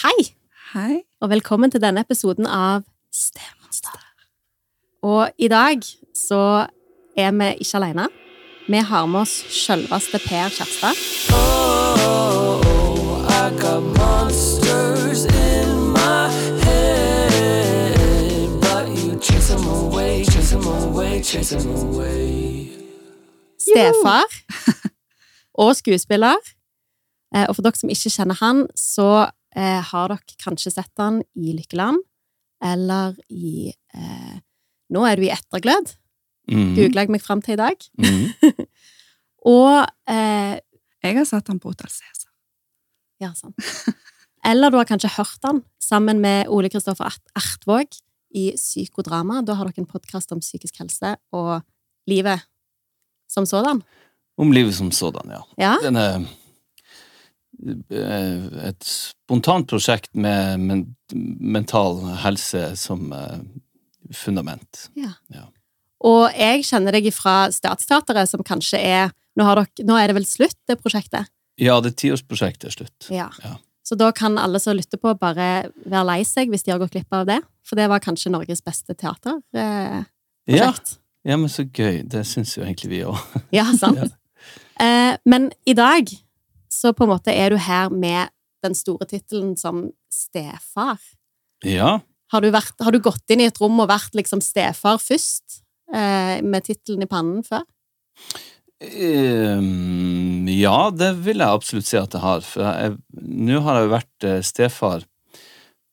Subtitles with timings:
[0.00, 0.34] Hei,
[0.72, 1.02] Hei.
[1.20, 3.98] og velkommen til denne episoden av Stemonster.
[5.02, 5.82] Og i dag
[6.16, 6.66] så
[7.16, 8.06] er vi ikke alene.
[8.68, 10.96] Vi har med oss selveste Per Kjærstad.
[11.36, 12.80] Oh, oh, oh.
[23.60, 24.24] Stefar
[25.54, 26.36] og skuespiller.
[27.36, 31.22] Eh, Og for dere som ikke kjenner han, så eh, har dere kanskje sett den
[31.36, 32.02] i Lykkeland,
[32.64, 34.38] eller i eh,
[34.90, 35.96] Nå er du i Etterglød,
[36.50, 36.72] Mm.
[36.74, 37.76] googla jeg meg fram til i dag.
[38.00, 38.32] Mm.
[39.46, 40.56] Og eh,
[41.04, 42.32] Jeg har sett den på Hotell Cæsar.
[43.22, 43.54] Ja, sant.
[44.44, 47.94] Eller du har kanskje hørt den sammen med Ole Kristoffer Ertvåg
[48.34, 49.42] i Psykodrama.
[49.46, 51.60] Da har dere en podkast om psykisk helse og
[52.10, 52.42] livet
[53.30, 53.82] som sådan.
[54.40, 55.42] Om livet som sådan, ja.
[55.60, 56.24] Ja, Den er
[57.60, 63.40] et spontant prosjekt med men, mental helse som uh,
[64.16, 64.86] fundament.
[66.00, 70.16] Og jeg kjenner deg fra Statsteatret, som kanskje er nå, har dere, nå er det
[70.20, 71.28] vel slutt, det prosjektet?
[71.60, 73.10] Ja, det tiårsprosjektet er slutt.
[73.12, 73.28] Ja.
[73.44, 73.58] Ja.
[73.84, 76.94] Så da kan alle som lytter på, bare være lei seg hvis de har gått
[76.94, 77.40] glipp av det.
[77.66, 79.58] For det var kanskje Norges beste teaterprosjekt.
[79.58, 80.08] Eh,
[80.50, 80.72] Ja,
[81.28, 82.00] ja, men så gøy.
[82.08, 83.18] Det syns jo egentlig vi òg.
[83.54, 84.16] Ja, sant.
[84.80, 86.08] Eh, men i dag
[86.80, 88.32] så på en måte er du her med
[88.64, 91.00] den store tittelen som stefar.
[91.66, 91.98] Ja.
[92.32, 95.60] Har du, vært, har du gått inn i et rom og vært liksom stefar først,
[95.92, 97.66] eh, med tittelen i pannen før?
[98.80, 102.44] Um, ja, det vil jeg absolutt si at jeg har.
[102.46, 105.04] For nå har jeg jo vært eh, stefar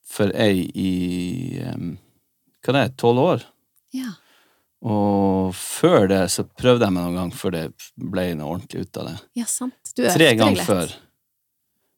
[0.08, 0.94] for ei i
[1.68, 1.98] um,
[2.64, 3.44] Hva det er tolv år?
[3.96, 4.14] Ja.
[4.88, 5.27] Og
[5.78, 7.66] før det så prøvde jeg meg noen gang før det
[7.98, 9.16] ble noe ordentlig ut av det.
[9.42, 9.78] Ja, sant.
[9.98, 10.96] Du Tre ganger før.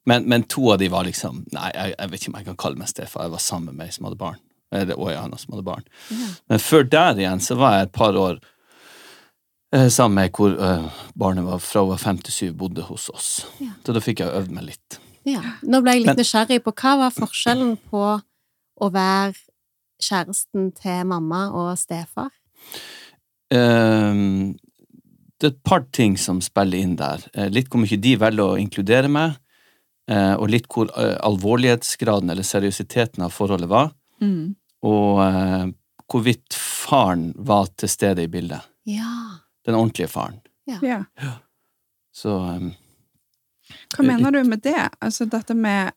[0.08, 2.56] Men, men to av de var liksom Nei, jeg, jeg vet ikke om jeg kan
[2.62, 4.38] kalle meg Stefa Jeg var sammen med ei som hadde barn.
[4.72, 5.84] Eller, og annen som hadde barn.
[6.14, 6.30] Ja.
[6.48, 8.38] Men før der igjen så var jeg et par år
[9.74, 10.86] eh, sammen med hvor eh,
[11.18, 13.30] barnet var fra hun var fem til syv, bodde hos oss.
[13.60, 13.74] Ja.
[13.84, 15.00] Så da fikk jeg øvd meg litt.
[15.28, 15.42] Ja.
[15.66, 18.04] Nå ble jeg litt Men- nysgjerrig på hva var forskjellen på
[18.80, 19.34] å være
[20.00, 22.30] kjæresten til mamma og stefar?
[23.54, 24.56] Ehm,
[25.40, 27.22] det er et par ting som spiller inn der.
[27.34, 29.38] Eh, litt hvor mye de velger å inkludere meg,
[30.10, 34.54] eh, og litt hvor eh, alvorlighetsgraden eller seriøsiteten av forholdet var, Mm.
[34.84, 35.72] og
[36.12, 38.60] hvorvidt faren var til stede i bildet.
[38.84, 39.38] Ja.
[39.64, 40.40] Den ordentlige faren.
[40.68, 41.04] Ja.
[42.12, 42.74] Så um,
[43.96, 44.76] Hva mener du med det?
[45.00, 45.92] Altså dette med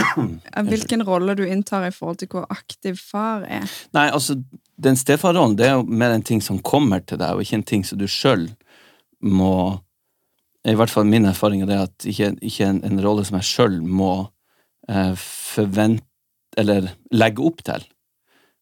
[0.70, 3.68] hvilken rolle du inntar i forhold til hvor aktiv far er?
[3.92, 4.38] Nei, altså,
[4.78, 7.66] den stefarrollen, det er jo mer en ting som kommer til deg, og ikke en
[7.66, 8.46] ting som du sjøl
[9.18, 9.80] må
[10.68, 13.48] I hvert fall min erfaring er det at ikke, ikke en, en rolle som jeg
[13.48, 14.12] sjøl må
[14.90, 16.04] eh, forvente
[16.58, 17.84] Eller legge opp til.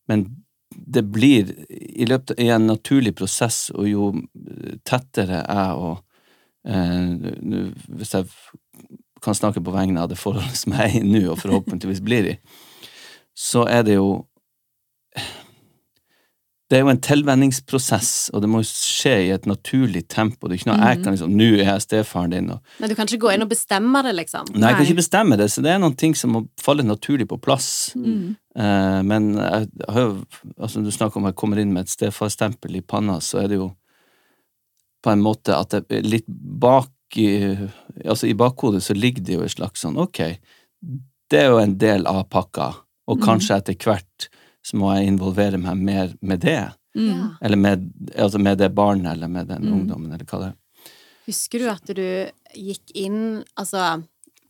[0.09, 0.27] Men
[0.71, 4.11] det blir i løpet i en naturlig prosess, og jo
[4.85, 6.03] tettere jeg og
[6.69, 8.29] eh, Hvis jeg
[9.25, 12.33] kan snakke på vegne av det forholdet som jeg er i nå, og forhåpentligvis blir
[12.35, 12.37] i,
[13.37, 14.27] så er det jo
[16.67, 20.49] det er jo en tilvenningsprosess, og det må skje i et naturlig tempo.
[20.49, 22.97] Det er ikke noe jeg kan liksom Nå er jeg stefaren din, og Men du
[22.99, 24.51] kan ikke gå inn og bestemme det, liksom?
[24.57, 27.29] Nei, jeg kan ikke bestemme det, så det er noen ting som må falle naturlig
[27.31, 27.69] på plass.
[27.95, 28.35] Mm.
[28.59, 30.09] Eh, men jeg jo
[30.57, 33.61] Altså, du snakker om jeg kommer inn med et stefarstempel i panna, så er det
[33.61, 33.71] jo
[35.07, 37.31] på en måte at det er litt bak i
[38.03, 40.19] Altså, i bakhodet så ligger det jo et slags sånn Ok,
[41.31, 42.73] det er jo en del av pakka,
[43.07, 44.27] og kanskje etter hvert
[44.67, 46.59] så må jeg involvere meg mer med det.
[46.97, 47.37] Mm.
[47.45, 47.83] Eller med,
[48.19, 49.73] altså med det barnet, eller med den Mm.
[49.81, 50.57] ungdommen, eller hva det er.
[51.27, 53.83] Husker du at du gikk inn Altså,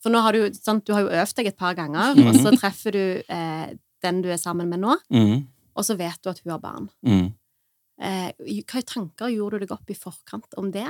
[0.02, 2.52] for nå har du, sant, du har jo øvd deg et par ganger, og så
[2.56, 5.46] treffer du eh, den du er sammen med nå, Mm,
[5.76, 6.88] og så vet du at hun har barn.
[7.04, 7.26] mm.
[7.98, 8.30] Eh,
[8.68, 10.86] hva tanker gjorde du deg opp i forkant om det?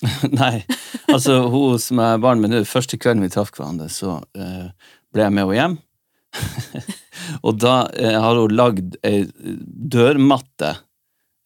[0.32, 0.64] Nei,
[1.12, 4.70] altså hun som er barn med nå, første kvelden vi traff hverandre, så eh,
[5.12, 5.76] ble jeg med henne hjem.
[7.46, 10.76] og da eh, har hun lagd ei dørmatte.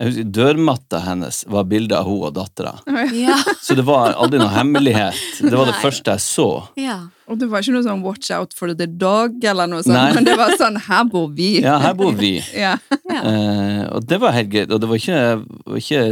[0.03, 2.73] Husker Dørmatta hennes var bilde av hun og dattera.
[3.15, 3.37] Ja.
[3.63, 5.19] Så det var aldri noe hemmelighet.
[5.39, 5.83] Det var det Nei.
[5.85, 6.47] første jeg så.
[6.81, 6.97] ja.
[7.33, 10.11] Og det var ikke noe sånn 'watch out for the dog' eller noe sånt, Nei.
[10.13, 11.63] men det var sånn 'her bor vi'.
[11.69, 12.35] Ja, her bor vi.
[12.53, 12.75] Ja.
[12.91, 14.75] Eh, og det var helt greit.
[14.75, 15.23] Og det var ikke,
[15.65, 16.03] var ikke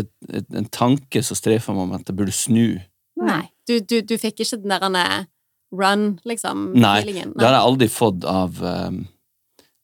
[0.62, 2.78] en tanke som streifa meg om at jeg burde snu.
[3.20, 3.42] Nei.
[3.68, 5.26] Du, du, du fikk ikke den der eh,
[5.72, 7.32] run, liksom, Nei, feelingen?
[7.36, 9.06] Det har jeg aldri fått av um,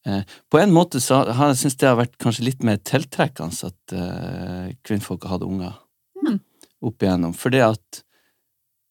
[0.06, 3.70] eh, På en måte så har jeg syntes det har vært kanskje litt mer tiltrekkende
[3.70, 5.74] at uh, kvinnfolk har hatt unger
[6.26, 6.40] Mm.
[6.82, 7.34] opp igjennom.
[7.36, 8.02] Fordi at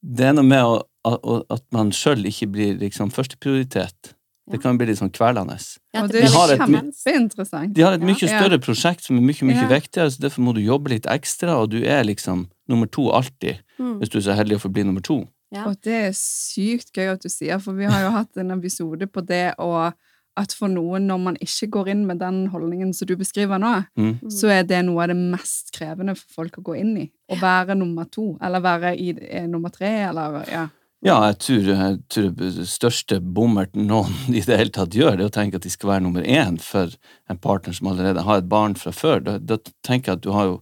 [0.03, 4.13] det er noe med å at, at man sjøl ikke blir liksom førsteprioritet.
[4.53, 5.57] Det kan bli litt sånn kvelende.
[5.95, 9.69] Ja, har et- De har et mye større prosjekt som er mye, mye Ja.
[9.69, 13.59] viktigere, så derfor må du jobbe litt ekstra, og du er liksom nummer to alltid,
[13.81, 13.99] Mm.
[14.01, 15.27] hvis du er så heldig å få bli nummer to.
[15.53, 15.67] Ja.
[15.69, 19.07] Og det er sykt gøy at du sier, for vi har jo hatt en episode
[19.13, 19.93] på det, og
[20.41, 23.73] at for noen, når man ikke går inn med den holdningen som du beskriver nå,
[24.01, 24.15] Mm.
[24.33, 27.11] så er det noe av det mest krevende for folk å gå inn i.
[27.29, 30.69] Å være nummer to, eller være i eh, nummer tre, eller ja.
[31.05, 35.25] Ja, jeg tror, jeg tror det største bommerten noen i det hele tatt gjør, det
[35.27, 36.95] er å tenke at de skal være nummer én for
[37.29, 39.21] en partner som allerede har et barn fra før.
[39.27, 40.61] Da, da tenker jeg at du har jo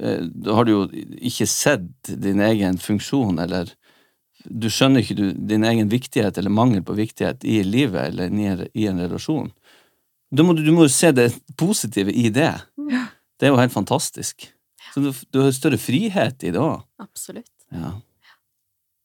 [0.00, 0.82] eh, Da har du jo
[1.20, 3.74] ikke sett din egen funksjon, eller
[4.50, 8.86] du skjønner ikke du, din egen viktighet eller mangel på viktighet i livet eller i
[8.88, 9.50] en, relasjon.
[10.30, 11.30] Da må du, du må jo se det
[11.60, 12.52] positive i det.
[12.90, 13.04] Ja.
[13.38, 14.48] Det er jo helt fantastisk.
[14.92, 16.82] Så du, du har større frihet i det òg.
[17.02, 17.52] Absolutt.
[17.74, 17.94] Ja.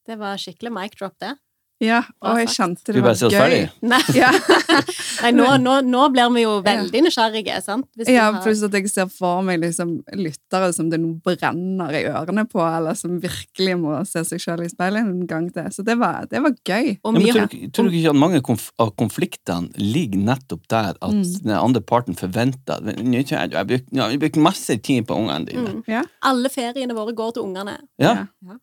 [0.08, 1.36] Det var skikkelig mic drop, det.
[1.84, 3.42] Ja, og jeg kjente det bare var se oss gøy.
[3.44, 3.64] ferdig?
[3.92, 4.30] Nei, Ja,
[5.24, 7.88] Nei nå, nå, nå blir vi jo veldig nysgjerrige, sant?
[8.00, 11.92] Hvis ja, har- pluss at jeg ser for meg liksom lyttere som det nå brenner
[12.00, 15.68] i ørene på, eller som virkelig må se seg selv i speilet en gang til.
[15.76, 16.98] Så det var, det var gøy.
[17.04, 20.68] og Ja, men tror, du- tror du ikke at mange konf av konfliktene ligger nettopp
[20.72, 21.24] der at Mm.
[21.44, 25.16] den andre parten forventer at «Nå tror jeg du har brukt, du masse tid på
[25.16, 25.68] ungene dine.
[25.76, 25.84] mm.
[25.88, 26.04] Ja.
[26.24, 27.78] Alle feriene våre går til ungene.
[28.00, 28.28] Ja.
[28.42, 28.58] Ja.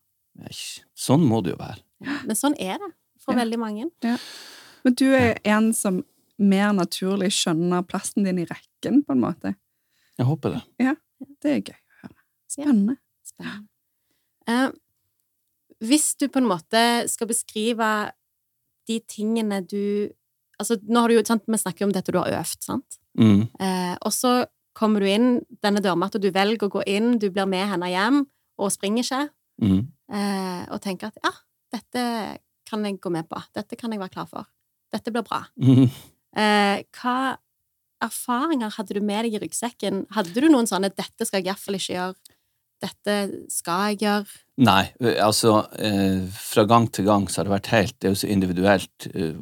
[0.97, 1.81] Sånn må det jo være.
[2.25, 2.91] Men sånn er det
[3.23, 3.39] for Ja.
[3.43, 3.89] veldig mange.
[4.83, 6.03] Men du er en som
[6.39, 9.55] mer naturlig skjønner plassen din i rekken, på en måte.
[10.17, 10.61] Jeg håper det.
[10.79, 10.95] Ja,
[11.41, 12.15] Det er gøy å høre.
[12.49, 12.97] Spennende.
[13.23, 13.67] Spennende.
[14.47, 14.71] Eh,
[15.81, 18.11] hvis du på en måte skal beskrive
[18.87, 20.09] de tingene du
[20.59, 22.99] Altså, nå har du jo, sant, Vi snakker jo om dette du har øvd, sant?
[23.17, 23.47] Mm.
[23.59, 24.45] Uh, og så
[24.77, 28.27] kommer du inn denne dørmatta, du velger å gå inn, du blir med henne hjem
[28.59, 29.29] og springer ikke,
[29.59, 29.87] Mm.
[30.13, 31.31] uh, og tenker at ja,
[31.73, 32.03] dette
[32.71, 34.49] kan jeg gå med på, dette kan jeg være klar for,
[34.95, 35.45] dette blir bra.
[35.59, 35.87] Mm.
[36.31, 37.35] Eh, hva
[37.99, 40.05] erfaringer hadde du med deg i ryggsekken?
[40.15, 42.37] Hadde du noen sånne 'dette skal jeg iallfall ikke gjøre',
[42.79, 43.15] 'dette
[43.51, 44.37] skal jeg gjøre'?
[44.63, 44.85] Nei,
[45.19, 48.31] altså eh, Fra gang til gang så har det vært helt Det er jo så
[48.31, 49.07] individuelt.
[49.11, 49.33] Ja.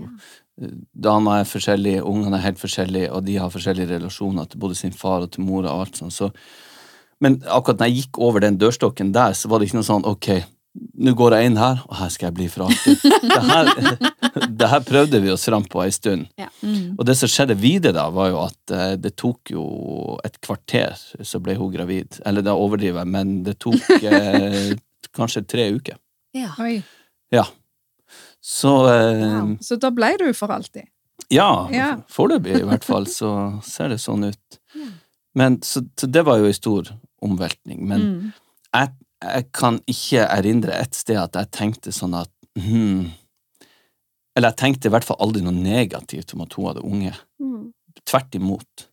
[0.91, 4.91] Dama er forskjellig, ungene er helt forskjellige, og de har forskjellige relasjoner til både sin
[4.91, 6.11] far og til mora og alt sånt.
[6.11, 6.27] Så,
[7.23, 10.07] men akkurat når jeg gikk over den dørstokken der, så var det ikke noe sånn
[10.09, 10.27] ok,
[10.99, 13.01] nå går jeg inn her, og her skal jeg bli for alltid.
[13.01, 13.71] Det her,
[14.61, 16.27] det her prøvde vi oss fram på ei stund.
[16.61, 16.93] Mm.
[16.99, 19.63] Og det som skjedde videre da, var jo at eh, det tok jo
[20.23, 20.93] et kvarter,
[21.25, 22.19] så ble hun gravid.
[22.29, 23.81] Eller da overdriver jeg, men det tok
[24.13, 24.75] eh,
[25.17, 25.97] kanskje tre uker.
[26.37, 26.51] Ja.
[26.61, 26.77] Oi.
[27.33, 27.47] Ja.
[28.41, 29.57] Så eh, Wow.
[29.65, 30.85] Så da ble du for alltid.
[31.33, 31.89] ja, Ja.
[32.09, 33.33] foreløpig i hvert fall så
[33.65, 34.59] ser det sånn ut.
[34.77, 34.87] Ja.
[35.37, 36.93] Men så, så det var jo ei stor
[37.25, 37.81] omveltning.
[37.89, 38.31] Men Mm.
[38.73, 38.89] jeg,
[39.19, 43.09] jeg kan ikke erindre et sted at jeg tenkte sånn at hmm,
[44.37, 47.11] Eller jeg tenkte i hvert fall aldri noe negativt om at hun hadde unge.
[47.43, 47.65] Mm.
[48.07, 48.89] Tvert imot.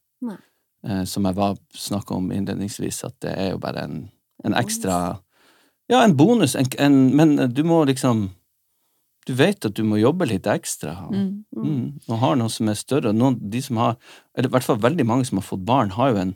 [0.87, 4.02] Eh, som jeg var snakka om innledningsvis, at det er jo bare en,
[4.44, 5.19] en ekstra
[5.90, 8.31] Ja, en bonus, en, en, men du må liksom
[9.26, 11.08] Du vet at du må jobbe litt ekstra.
[11.11, 11.31] Mm.
[11.56, 13.11] Mm, og har noe som er større.
[13.11, 13.96] Noen, de som har,
[14.38, 16.34] eller i hvert fall veldig mange som har fått barn, har jo en,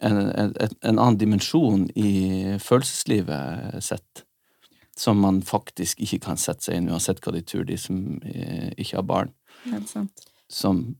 [0.00, 0.52] en, en,
[0.82, 4.24] en annen dimensjon i følelseslivet sitt
[4.98, 8.72] som man faktisk ikke kan sette seg inn, uansett hva de tror, de som eh,
[8.76, 9.30] ikke har barn.
[9.70, 10.24] Helt sant.
[10.50, 10.96] Som,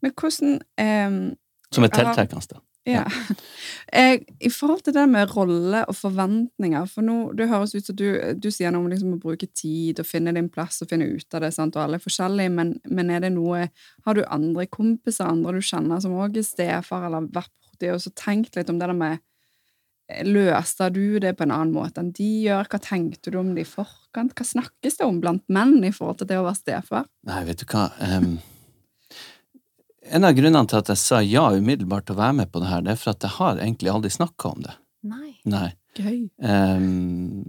[0.00, 1.36] Men hvordan eh,
[1.72, 1.96] som er Ja.
[1.98, 2.60] tiltrekkende.
[2.88, 3.04] Ja.
[3.92, 7.96] Jeg, I forhold til det med rolle og forventninger For nå, det høres ut som
[7.98, 8.06] du,
[8.40, 11.36] du sier noe om liksom å bruke tid og finne din plass og finne ut
[11.36, 11.76] av det, sant?
[11.76, 13.66] og alle er forskjellige, men, men er det noe
[14.06, 18.00] Har du andre kompiser, andre du kjenner som òg er stefar, eller vært borti og
[18.00, 19.18] så tenkt litt om det der med
[20.08, 22.70] eh, Løste du det på en annen måte enn de gjør?
[22.70, 24.32] Hva tenkte du om det i forkant?
[24.32, 27.10] Hva snakkes det om blant menn i forhold til det å være stefar?
[27.28, 28.38] Nei, vet du hva ehm,
[30.10, 32.70] En av grunnene til at jeg sa ja umiddelbart til å være med på det
[32.70, 34.74] her, det er for at jeg har egentlig aldri snakka om det.
[35.06, 35.30] Nei.
[35.48, 35.68] Nei.
[35.98, 36.28] Gøy.
[36.38, 37.44] Um,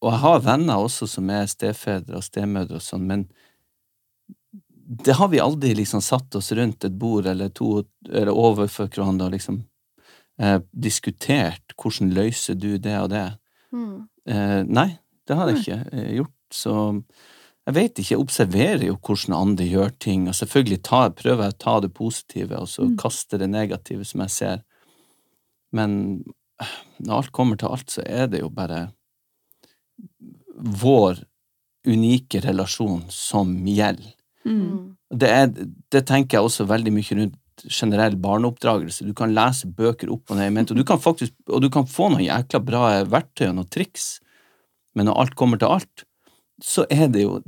[0.00, 3.26] og jeg har venner også som er stefedre og stemødre og sånn, men
[4.90, 9.28] det har vi aldri liksom satt oss rundt et bord eller to eller overfor hverandre
[9.28, 9.60] og liksom
[10.42, 13.26] eh, diskutert hvordan løser du det og det.
[13.70, 14.08] Mm.
[14.26, 14.88] Eh, nei,
[15.28, 16.74] det har jeg ikke eh, gjort, så
[17.68, 21.54] jeg vet ikke, jeg observerer jo hvordan andre gjør ting, og selvfølgelig tar, prøver jeg
[21.54, 22.96] å ta det positive, og så Mm.
[22.96, 24.62] kaste det negative som jeg ser.
[25.72, 26.24] Men
[27.00, 28.92] når alt kommer til alt, så er det jo bare
[30.56, 31.22] vår
[31.86, 34.14] unike relasjon som gjelder.
[34.44, 34.60] Mm.
[34.60, 34.96] Mm.
[35.20, 35.46] Det, er,
[35.92, 37.38] det tenker jeg også veldig mye rundt
[37.68, 39.04] generell barneoppdragelse.
[39.04, 42.08] Du kan lese bøker opp og ned og du kan faktisk og du kan få
[42.08, 44.20] noen jækla bra verktøy og noen triks
[44.96, 46.04] Men når alt kommer til alt,
[46.62, 47.40] så er det jo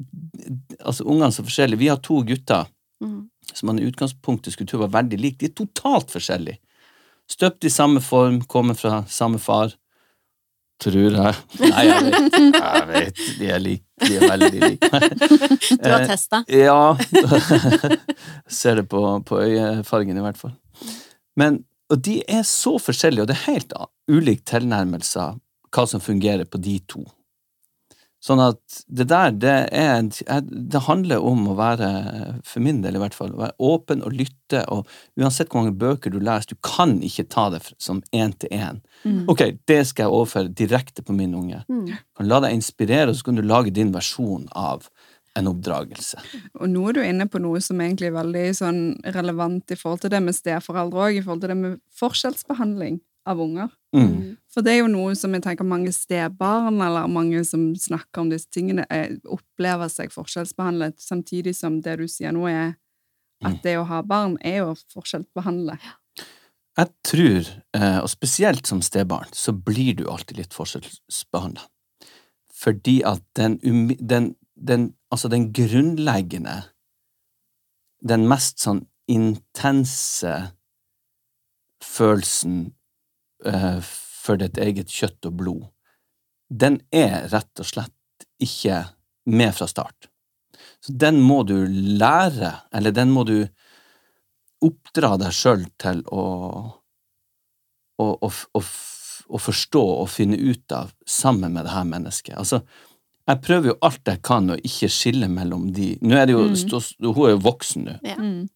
[0.81, 1.79] Altså, ungene er så forskjellige.
[1.79, 2.67] Vi har to gutter
[3.03, 3.29] Mm.
[3.53, 5.39] som man i utgangspunktet skulle tro var veldig like.
[5.41, 6.59] De er totalt forskjellige.
[7.29, 9.73] Støpt i samme form, kommer fra samme far.
[10.83, 11.35] Tror jeg.
[11.61, 12.37] Nei, jeg vet.
[12.39, 13.21] Jeg vet.
[13.41, 13.85] De er like.
[14.07, 14.91] De er veldig like.
[15.83, 16.41] Du har Eh, testa.
[16.47, 16.97] Ja.
[18.49, 20.55] Ser det på, på øyefargen, i hvert fall.
[21.37, 23.91] Men, og de er så forskjellige, og det er helt ulike
[24.23, 25.27] ulik tilnærmelse
[25.73, 27.03] hva som fungerer på de to.
[28.23, 30.11] Sånn at det der, det er en-
[30.71, 34.13] Det handler om å være, for min del i hvert fall, å være åpen og
[34.13, 34.87] lytte, og
[35.19, 38.81] uansett hvor mange bøker du leser, du kan ikke ta det som én til én.
[39.05, 39.25] Mm.
[39.29, 41.65] Ok, det skal jeg overføre direkte på min unge.
[41.69, 41.99] Mm.
[42.17, 44.89] Kan la deg inspirere, og så kan du lage din versjon av
[45.35, 46.15] en oppdragelse.
[46.61, 48.83] Og nå er du inne på noe som egentlig er veldig sånn
[49.15, 53.41] relevant i forhold til det med steforeldre òg, i forhold til det med forskjellsbehandling av
[53.41, 53.71] unger.
[53.95, 54.37] Mm.
[54.53, 58.31] For det er jo noe som jeg tenker mange stebarn, eller mange som snakker om
[58.33, 62.75] disse tingene, er, opplever seg forskjellsbehandlet, samtidig som det du sier nå, er
[63.43, 63.51] Mm.
[63.51, 65.79] at det å ha barn er jo forskjellsbehandlet forskjellsbehandle.
[66.79, 71.67] Jeg tror, eh, og spesielt som stebarn, så blir du alltid litt forskjellsbehandla.
[72.55, 73.59] Fordi at den,
[73.99, 76.63] den, den, altså den grunnleggende,
[78.09, 80.53] den mest sånn intense
[81.83, 82.73] følelsen eh,
[83.83, 85.65] for ditt eget kjøtt og blod,
[86.53, 88.83] den er rett og slett ikke
[89.27, 90.09] med fra start.
[90.83, 93.49] Så den må du lære, eller den må du
[94.63, 96.23] oppdra deg sjøl til å,
[97.99, 102.37] å, å, å, å forstå og finne ut av sammen med det her mennesket.
[102.39, 102.63] Altså,
[103.29, 106.45] jeg prøver jo alt jeg kan å ikke skille mellom de Nå er det jo,
[106.49, 106.57] Mm.
[106.59, 108.17] stå- Hun er jo voksen nå, Ja.
[108.19, 108.49] Mm.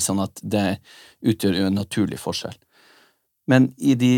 [0.00, 0.80] sånn at det
[1.22, 2.56] utgjør jo en naturlig forskjell.
[3.50, 4.12] Men i de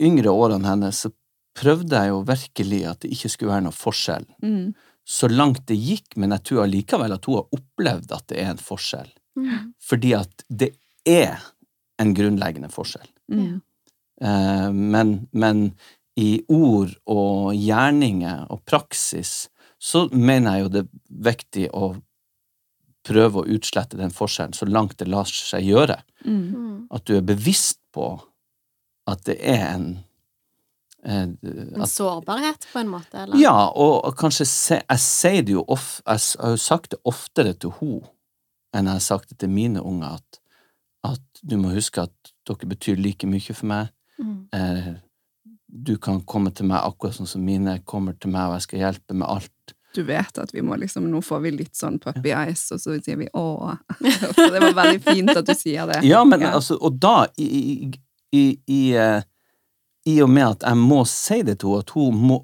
[0.00, 1.12] yngre årene hennes så
[1.58, 4.24] prøvde jeg jo virkelig at det ikke skulle være noe forskjell.
[4.44, 4.72] Mm.
[5.04, 8.52] Så langt det gikk, men jeg tror allikevel at hun har opplevd at det er
[8.52, 9.10] en forskjell.
[9.36, 9.72] Mm.
[9.82, 10.70] Fordi at det
[11.08, 11.42] er
[12.00, 13.10] en grunnleggende forskjell.
[13.32, 13.60] Mm.
[14.22, 15.64] Eh, men, men
[16.20, 19.50] i ord og gjerninger og praksis
[19.82, 20.90] så mener jeg jo det er
[21.32, 21.92] viktig å
[23.02, 25.98] prøve å utslette den forskjellen så langt det lar seg gjøre.
[26.22, 26.42] Mm.
[26.54, 26.76] Mm.
[26.94, 28.14] At du er bevisst på
[29.10, 29.86] at det er en
[31.02, 33.16] at, En sårbarhet, på en måte?
[33.24, 33.34] Eller?
[33.40, 37.54] Ja, og kanskje se, Jeg sier det jo of, jeg har jo sagt det oftere
[37.58, 38.06] til henne
[38.72, 40.38] enn jeg har sagt det til mine unger, at,
[41.04, 43.90] at du må huske at dere betyr like mye for meg.
[44.22, 44.46] Mm.
[44.54, 44.94] eh,
[45.72, 48.82] du kan komme til meg akkurat sånn som mine kommer til meg, og jeg skal
[48.84, 49.74] hjelpe med alt.
[49.92, 52.96] Du vet at vi må liksom, nå får vi litt sånn puppy eyes, og så
[53.04, 53.74] sier vi åh.
[54.38, 56.00] For det var veldig fint at du sier det.
[56.08, 56.54] Ja, men Ja.
[56.56, 57.90] altså, og da, i, i,
[58.32, 59.22] i, i, eh,
[60.08, 62.38] i og med at jeg må si det til henne, at hun må,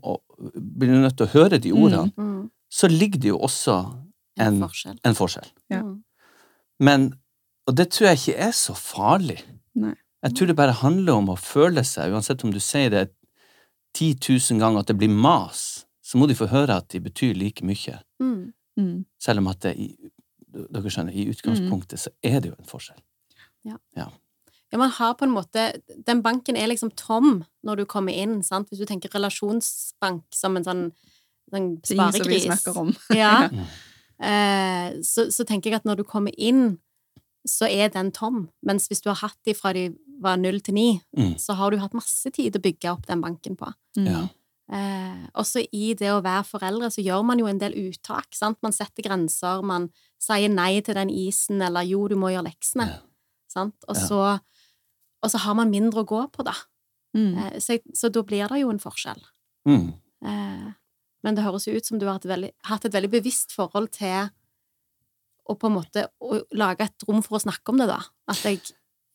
[0.55, 2.51] blir nødt til å høre de ordene, Mm.
[2.71, 3.79] så ligger det jo også
[4.39, 4.99] En, en, forskjell.
[5.05, 5.49] en forskjell.
[5.71, 5.81] Ja.
[5.83, 5.97] Mm.
[6.81, 7.09] Men,
[7.67, 9.41] og det tror jeg ikke er så farlig.
[9.75, 9.95] Nei.
[10.23, 13.09] Jeg tror det bare handler om å føle seg, uansett om du sier det
[13.95, 14.15] 10
[14.53, 17.65] 000 ganger at det blir mas, så må de få høre at de betyr like
[17.67, 17.99] mye.
[18.23, 18.53] Mm.
[18.79, 19.05] Mm.
[19.19, 19.89] Selv om at det i,
[20.55, 23.01] dere skjønner, i utgangspunktet så er det jo en forskjell.
[23.67, 24.07] Ja,
[24.77, 28.69] man har på en måte Den banken er liksom tom når du kommer inn, sant?
[28.69, 30.83] Hvis du tenker relasjonsbank som en sånn,
[31.51, 32.45] sånn Ting som vi sparegris.
[32.45, 32.93] snakker om.
[33.17, 33.49] Ja.
[34.21, 36.79] Eh, så, så tenker jeg at når du kommer inn,
[37.49, 38.49] så er den tom.
[38.67, 39.87] Mens hvis du har hatt de fra de
[40.21, 41.37] var null til ni, Mm.
[41.39, 43.71] så har du hatt masse tid å bygge opp den banken på.
[43.97, 44.07] Mm.
[44.11, 44.25] Ja.
[44.69, 48.27] Eh, også i det å være foreldre så gjør man jo en del uttak.
[48.37, 48.59] Sant?
[48.63, 49.89] Man setter grenser, man
[50.21, 52.89] sier nei til den isen, eller jo, du må gjøre leksene.
[52.91, 52.99] Ja.
[53.49, 53.75] Sant?
[53.89, 54.07] Og, Ja.
[54.07, 54.41] så,
[55.25, 56.55] og så har man mindre å gå på, da.
[57.17, 57.33] Mm.
[57.39, 59.21] Eh, så, så da blir det jo en forskjell.
[59.69, 59.89] Mm.
[60.25, 60.67] Eh,
[61.27, 63.55] men det høres jo ut som du har hatt, et veldig, hatt et veldig bevisst
[63.57, 64.31] forhold til
[65.49, 68.03] å på en måte å lage et rom for å snakke om det, da.
[68.31, 68.61] At jeg,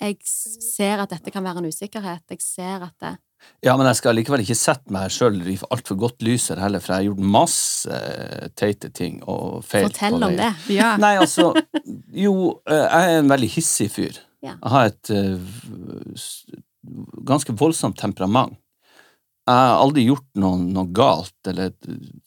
[0.02, 2.26] jeg ser at dette kan være en usikkerhet.
[2.34, 3.14] Jeg ser at det
[3.64, 6.82] Ja, men jeg skal likevel ikke sette meg sjøl i altfor godt lys her heller,
[6.84, 10.52] for jeg har gjort masse eh, teite ting og feil Fortell på om det.
[10.74, 10.94] Ja.
[11.02, 11.52] Nei, altså
[12.26, 12.36] Jo,
[12.68, 14.22] jeg er en veldig hissig fyr.
[14.44, 14.58] Ja.
[14.58, 16.58] Jeg har et uh,
[17.28, 18.58] ganske voldsomt temperament.
[19.44, 21.74] Jeg har aldri gjort noe, noe galt eller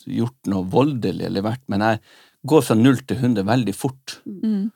[0.05, 2.01] gjort noe voldelig eller vært, men jeg
[2.47, 4.19] går fra null til hundre veldig fort.
[4.27, 4.67] Mm.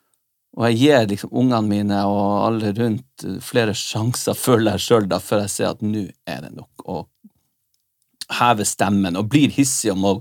[0.56, 5.08] Og jeg gir liksom ungene mine og alle rundt eh, flere sjanser, føler jeg sjøl,
[5.22, 6.86] før jeg ser at nå er det nok.
[6.88, 7.04] å
[8.30, 10.12] heve stemmen og blir hissig om å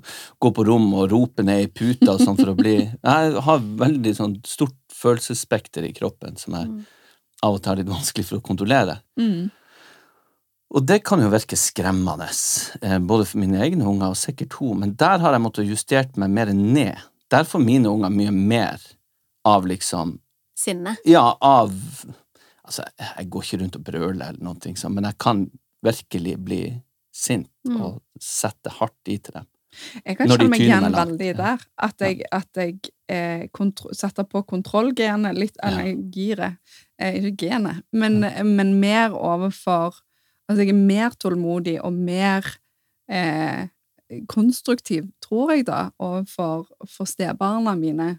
[0.42, 2.80] gå på rom og rope ned i puta og sånn for å bli
[3.12, 6.80] Jeg har veldig sånn stort følelsesspekter i kroppen som jeg Mm.
[7.46, 9.00] Av og til har litt vanskelig for å kontrollere.
[9.20, 9.50] Mm.
[10.70, 12.28] Og det kan jo virke skremmende,
[12.82, 16.18] eh, både for mine egne unger og sikkert hun, men der har jeg måttet justert
[16.18, 16.98] meg mer ned.
[17.32, 18.82] Der får mine unger mye mer
[19.46, 20.20] av liksom
[20.60, 20.98] Sinne.
[21.08, 21.72] Ja, av
[22.70, 25.40] Altså, jeg går ikke rundt og brøler eller noe sånt, men jeg kan
[25.82, 26.62] virkelig bli
[27.12, 27.82] sint Mm.
[27.82, 29.48] og sette hardt i til dem.
[30.04, 31.66] Jeg kan kjenne meg igjen veldig der.
[31.78, 33.46] At jeg, at jeg eh,
[33.98, 35.58] setter på kontrollgenet litt.
[35.66, 36.60] Eller giret.
[37.00, 38.22] Eh, ikke genet, men,
[38.56, 40.02] men mer overfor
[40.50, 42.48] Altså, jeg er mer tålmodig og mer
[43.06, 43.68] eh,
[44.26, 48.16] konstruktiv, tror jeg, da, overfor for stebarna mine.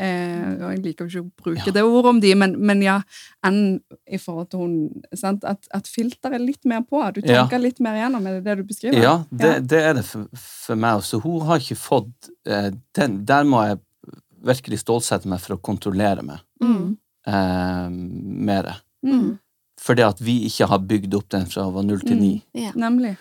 [0.00, 1.72] Eh, og jeg liker ikke å bruke Ja.
[1.76, 2.94] det ordet om de, men, men ja,
[3.44, 3.58] enn
[4.08, 5.44] i forhold til hun sant?
[5.44, 7.02] At, at filter er litt mer på.
[7.12, 7.44] Du Ja.
[7.60, 8.96] litt mer igjennom, er det det du beskriver?
[9.02, 9.58] Ja, det, Ja.
[9.60, 11.20] det er det for, for meg også.
[11.22, 13.78] Hun har ikke fått eh, den, Der må jeg
[14.42, 16.96] virkelig stålsette meg for å kontrollere meg Mm.
[17.26, 18.80] eh, mer.
[19.04, 19.38] Mm.
[19.80, 22.20] Fordi at vi ikke har bygd opp den fra hun var null til Mm.
[22.20, 22.44] ni.
[22.54, 22.72] Ja.
[22.72, 23.16] Nemlig.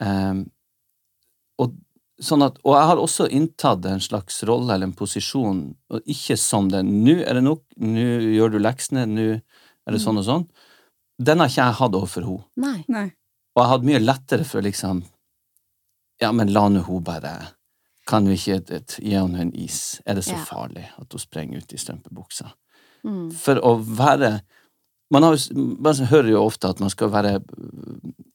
[0.00, 0.46] Eh, og,
[2.22, 6.36] sånn at, og jeg har også inntatt en slags rolle eller en posisjon, og ikke
[6.38, 9.26] som den 'nå er det nok', 'nå gjør du leksene', 'nå
[9.86, 10.46] er det sånn og sånn'.
[11.20, 12.44] Den har ikke jeg hatt overfor henne.
[12.56, 12.84] Nei.
[12.88, 13.12] Nei.
[13.54, 15.04] Og jeg hadde mye lettere for liksom
[16.20, 17.52] Ja, men la nå hun bare
[18.06, 20.00] Kan vi ikke gi henne en is?
[20.06, 20.44] Er det så Ja.
[20.44, 22.52] farlig at hun sprenger ut i strømpebuksa?
[23.04, 23.32] Mm.
[23.32, 24.40] For å være
[25.12, 27.42] Man, har, man hører jo ofte at man skal være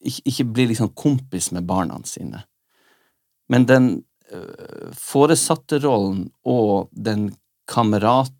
[0.01, 2.43] Ikke, ikke bli liksom kompis med barna sine.
[3.49, 3.89] Men den
[4.31, 7.29] øh, foresatterollen og den
[7.67, 8.33] kamerat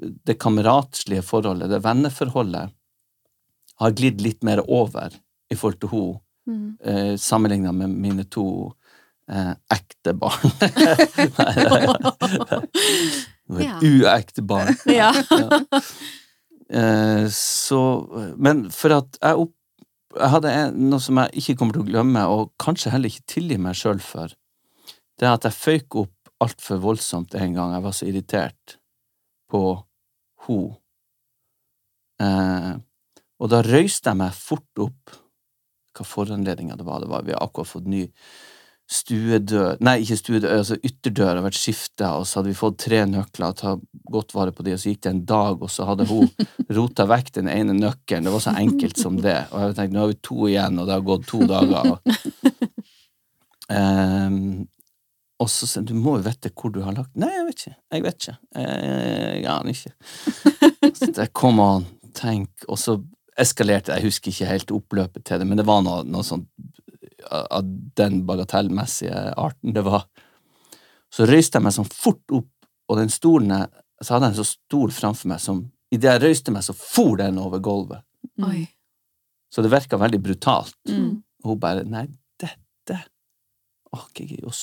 [0.00, 2.70] Det kameratslige forholdet, det venneforholdet,
[3.80, 5.12] har glidd litt mer over
[5.52, 6.78] i forhold til henne Mm.
[6.82, 8.72] eh, sammenligna med mine to
[9.28, 10.50] eh, ekte barn.
[13.50, 13.66] Nei.
[13.66, 13.76] Ja.
[13.82, 14.72] uekte barn.
[14.88, 15.12] Ja.
[15.30, 15.60] Ja.
[16.70, 17.80] Eh, så
[18.40, 19.54] Men for at jeg opp
[20.10, 23.58] Jeg hadde noe som jeg ikke kommer til å glemme, og kanskje heller ikke tilgi
[23.62, 24.32] meg sjøl for.
[25.20, 27.74] Det er at jeg føyk opp altfor voldsomt en gang.
[27.76, 28.76] Jeg var så irritert
[29.50, 29.62] på
[30.46, 30.60] ho.
[32.20, 32.72] Eh,
[33.40, 35.18] og da røyste jeg meg fort opp.
[35.96, 37.02] Hva foranledninga det var.
[37.02, 38.06] Det var vi har akkurat fått ny
[38.90, 43.04] stuedør Nei, ikke stuedør, altså ytterdør har vært skifta, og så hadde vi fått tre
[43.06, 43.76] nøkler, ta
[44.10, 46.26] godt vare på de, og så gikk det en dag, og så hadde hun
[46.76, 48.26] rota vekk den ene nøkkelen.
[48.26, 49.38] Det var så enkelt som det.
[49.52, 51.94] Og jeg tenkte, nå har vi to igjen, og det har gått to dager.
[51.94, 52.74] Og,
[53.70, 54.42] um,
[55.40, 57.76] og så hun, du må jo vite hvor du har lagt Nei, jeg vet ikke.
[57.94, 58.36] Jeg vet ikke.
[58.58, 59.94] Jeg aner ikke.
[60.98, 62.98] Så det kom on, tenk, og så
[63.40, 66.48] eskalerte Jeg husker ikke helt oppløpet til det, men det var noe, noe sånt
[67.30, 67.64] av
[67.96, 70.06] den bagatellmessige arten det var.
[71.10, 72.50] Så røyste jeg meg sånn fort opp,
[72.88, 73.68] og den stolen jeg
[74.00, 75.58] Så hadde jeg en så stor framfor meg som
[75.92, 78.00] Idet jeg røyste meg, så for den over gulvet.
[78.46, 78.62] Oi.
[79.52, 80.78] Så det virka veldig brutalt.
[80.88, 81.22] Mm.
[81.42, 82.06] Og hun bare Nei,
[82.38, 83.00] dette
[83.92, 84.46] orker jeg ikke.
[84.46, 84.54] Og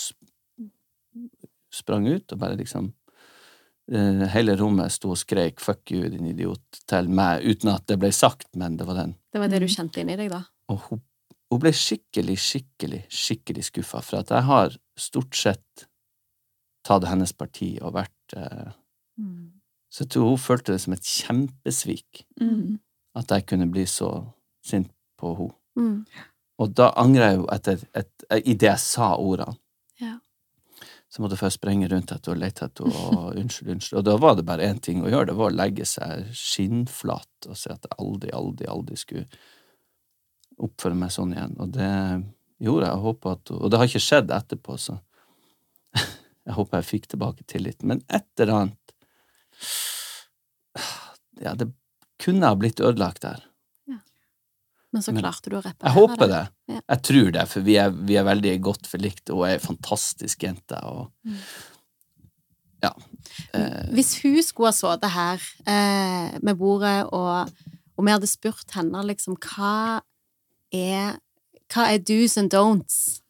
[1.74, 2.88] sprang ut og bare liksom
[3.92, 8.00] uh, Hele rommet sto og skreik 'fuck you, din idiot' til meg, uten at det
[8.00, 9.16] ble sagt, men det var den.
[9.34, 9.76] Det var det du Mm.
[9.76, 10.44] kjente inni deg, da?
[10.70, 11.02] Og hun,
[11.52, 15.88] hun ble skikkelig, skikkelig, skikkelig skuffa, for at jeg har stort sett
[16.88, 18.72] tatt hennes parti og vært eh,
[19.90, 22.80] Så jeg tror hun følte det som et kjempesvik Mm.
[23.16, 24.10] at jeg kunne bli så
[24.64, 25.56] sint på henne.
[25.76, 26.06] Mm.
[26.60, 28.12] Og da angra jeg jo etter et,
[28.46, 29.58] idet jeg sa ordene.
[30.02, 30.18] Ja.
[31.10, 34.00] Så måtte jeg først sprenge rundt etter og lete etter og unnskyld, unnskyld.
[34.00, 37.48] Og da var det bare én ting å gjøre, det var å legge seg skinnflat
[37.50, 39.26] og si at jeg aldri, aldri, aldri skulle
[40.58, 41.56] oppføre meg sånn igjen.
[41.62, 41.92] Og det
[42.64, 43.02] gjorde jeg.
[43.04, 44.98] jeg at, og det har ikke skjedd etterpå, så
[46.48, 47.92] jeg håper jeg fikk tilbake tilliten.
[47.94, 48.96] Men et eller annet
[51.42, 51.70] Ja, det
[52.22, 53.44] kunne ha blitt ødelagt der.
[54.94, 56.44] Men så Men klarte du å reparere Jeg håper det.
[56.72, 56.80] Ja.
[56.94, 59.64] Jeg tror det, for vi er, vi er veldig godt forlikte, og hun er ei
[59.64, 60.80] fantastisk jente.
[60.88, 61.42] Og, Mm.
[62.86, 62.92] ja.
[63.54, 67.52] Eh, Hvis hun skulle ha sittet her eh, med bordet, og,
[67.98, 70.02] og vi hadde spurt henne liksom hva
[70.74, 71.18] er,
[71.74, 73.22] hva er do's and don'ts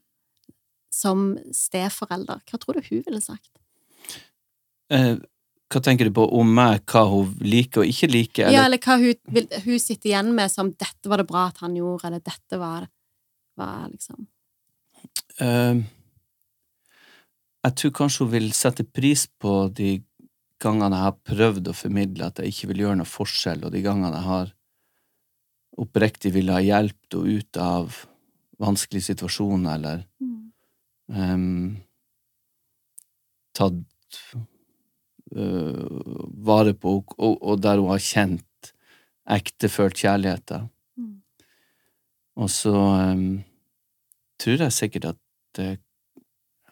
[0.94, 3.52] som steforelder, hva tror du hun ville sagt?
[4.94, 5.18] eh,
[5.68, 8.48] hva tenker du på om meg, hva hun liker og ikke liker?
[8.48, 11.48] Ja, Eller, eller hva hun, vil, hun sitter igjen med som 'dette var det bra
[11.52, 12.88] at han gjorde', eller 'dette var,
[13.58, 14.28] var liksom
[15.44, 15.84] eh,
[17.68, 20.02] jeg tror kanskje hun vil sette pris på de
[20.64, 23.84] gangene jeg har prøvd å formidle at jeg ikke vil gjøre noe forskjell, og de
[23.84, 24.54] gangene jeg har
[25.78, 27.98] oppriktig ville ha hjulpet henne ut av
[28.58, 30.06] vanskelige situasjoner, eller
[31.14, 31.78] um,
[33.54, 34.22] tatt
[35.36, 35.86] uh,
[36.50, 38.72] vare på henne, og, og der hun har kjent
[39.38, 40.56] ektefølt kjærlighet.
[40.98, 41.20] Mm.
[42.42, 43.44] Og så um,
[44.42, 45.62] tror jeg sikkert at,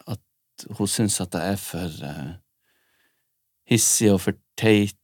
[0.08, 2.34] at hun syns at jeg er for uh,
[3.70, 4.98] hissig og for teit.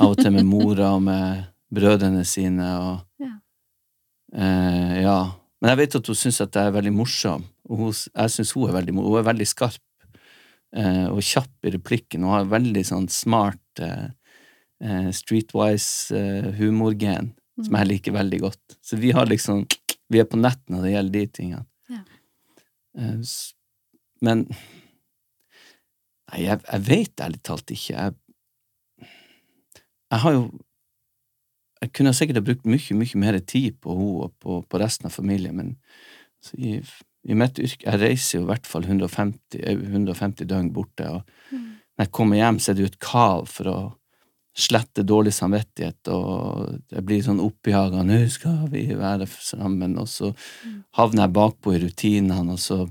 [0.00, 3.32] Av og til med mora og med brødrene sine og Ja.
[4.34, 5.18] Eh, ja.
[5.60, 8.52] Men jeg vet at hun syns at jeg er veldig morsom, og hun, jeg syns
[8.52, 9.80] hun er veldig Hun er veldig skarp
[10.76, 14.10] eh, og kjapp i replikken og har veldig sånn smart eh,
[14.84, 18.78] eh, streetwise eh, humorgen som jeg liker veldig godt.
[18.82, 19.64] Så vi har liksom
[20.12, 21.66] Vi er på nett når det gjelder de tingene.
[21.88, 22.02] Ja.
[22.98, 23.20] Eh,
[24.20, 24.46] men
[26.32, 27.94] Nei, jeg, jeg vet ærlig talt ikke.
[27.94, 29.08] Jeg,
[30.10, 30.44] jeg har jo
[31.84, 35.10] Jeg kunne sikkert ha brukt mye, mye mer tid på henne og på, på resten
[35.10, 35.74] av familien, men
[36.44, 36.78] så i,
[37.28, 41.52] i mitt yrke Jeg reiser jo i hvert fall 150, eh, 150 døgn borte, og
[41.94, 43.78] når jeg kommer hjem, så er det jo et kav for å
[44.54, 50.30] slette dårlig samvittighet, og jeg blir sånn oppjaga 'Nå skal vi være sammen', og så
[50.94, 52.84] havner jeg bakpå i rutinene, og så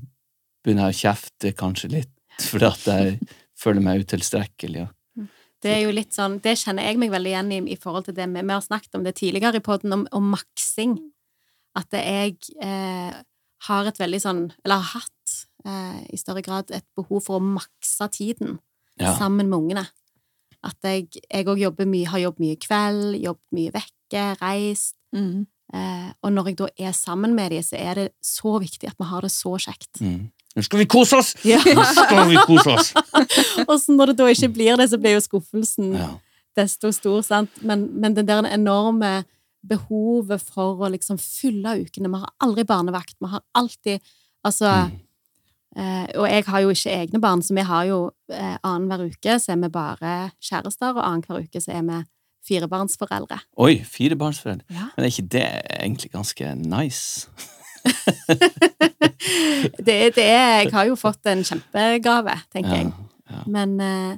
[0.64, 2.12] begynner jeg å kjefte kanskje litt,
[2.50, 3.20] fordi at jeg
[3.56, 4.84] føler meg utilstrekkelig.
[4.84, 4.90] Ja.
[5.64, 8.18] Det er jo litt sånn, det kjenner jeg meg veldig igjen i i forhold til
[8.18, 10.98] det vi, vi har snakket om det tidligere i podden, om, om maksing.
[11.80, 13.14] At jeg eh,
[13.68, 17.48] har et veldig sånn, eller har hatt eh, i større grad et behov for å
[17.56, 18.60] makse tiden
[19.00, 19.16] Ja.
[19.18, 19.88] sammen med ungene.
[20.64, 21.08] At jeg
[21.48, 24.96] òg jobber mye, har jobbet mye kveld, jobbet mye vekke, reist.
[25.16, 25.48] Mm.
[25.74, 29.00] Eh, og når jeg da er sammen med dem, så er det så viktig at
[29.00, 30.02] vi har det så kjekt.
[30.02, 30.30] Mm.
[30.56, 31.32] Nå skal vi kose oss!
[31.46, 31.58] Ja.
[31.66, 32.92] Nå skal vi kose oss!
[33.70, 36.10] Og så når det da ikke blir det, så blir jo skuffelsen Ja.
[36.58, 37.50] desto stor, sant?
[37.66, 39.24] Men, men det der enorme
[39.66, 44.00] behovet for å liksom fylle ukene Vi har aldri barnevakt, vi har alltid
[44.46, 45.00] Altså Mm.
[45.78, 49.40] eh, Og jeg har jo ikke egne barn, så vi har jo eh, annenhver uke
[49.40, 52.04] så er vi bare kjærester, og annenhver uke så er vi
[52.46, 53.38] firebarnsforeldre.
[53.58, 54.66] Oi, firebarnsforeldre.
[54.70, 54.90] Ja.
[54.98, 55.46] Men er ikke det
[55.80, 57.28] egentlig ganske nice?
[59.84, 62.92] Det, er- det er Jeg har jo fått en kjempegave, tenker jeg.
[63.32, 63.44] ja.
[63.48, 64.18] Men, eh,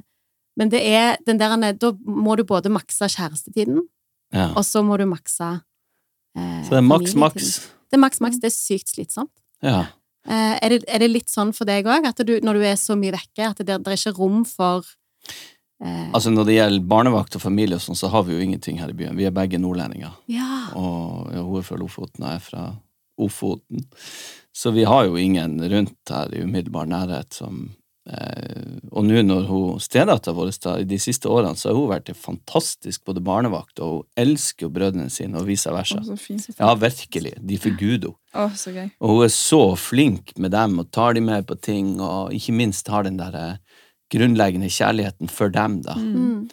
[0.56, 3.80] men det er den der Da må du både makse kjærestetiden,
[4.34, 4.48] ja.
[4.56, 5.52] og så må du makse
[6.36, 7.52] eh, Så det er maks, maks.
[7.90, 8.40] Det er maks, maks.
[8.42, 9.30] Det er sykt slitsomt.
[9.62, 9.84] Ja.
[10.26, 12.76] Eh, er, det, er det litt sånn for deg òg, at du, når du er
[12.80, 14.82] så mye vekke, at det, det er ikke rom for
[15.82, 18.80] eh, Altså Når det gjelder barnevakt og familie, og sånn, så har vi jo ingenting
[18.82, 19.14] her i byen.
[19.16, 20.16] Vi er begge nordlendinger.
[20.26, 20.64] Ja.
[20.74, 22.64] Og ja, hun er fra Lofoten, og jeg er fra
[23.16, 23.86] Ofoten.
[24.56, 27.58] Så vi har jo ingen rundt her i umiddelbar nærhet som
[28.08, 30.52] eh, Og nå når hun stedattera vår
[30.88, 35.36] de siste årene, så har hun vært fantastisk både barnevakt, og hun elsker brødrene sine,
[35.36, 36.00] og vice versa.
[36.00, 36.54] Oh.
[36.56, 37.34] Ja, virkelig.
[37.36, 38.22] De forguder henne.
[38.36, 38.88] Oh, så gøy.
[39.00, 42.56] Og hun er så flink med dem og tar de med på ting, og ikke
[42.56, 45.96] minst har den der eh, grunnleggende kjærligheten for dem, da.
[46.00, 46.48] Mm.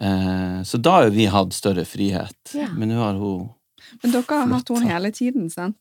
[0.00, 2.54] Eh, så da har vi hatt større frihet.
[2.54, 2.68] Ja.
[2.74, 3.50] Men nå har hun
[4.02, 5.78] Men dere har hatt henne hele tiden, sant?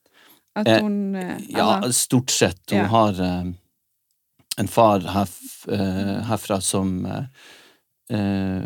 [0.56, 2.62] At Eh, hun eh, Ja, eller- stort sett.
[2.70, 2.86] Hun Ja.
[2.88, 3.44] har eh,
[4.58, 7.26] en far herf, eh, herfra som eh,
[8.10, 8.64] eh,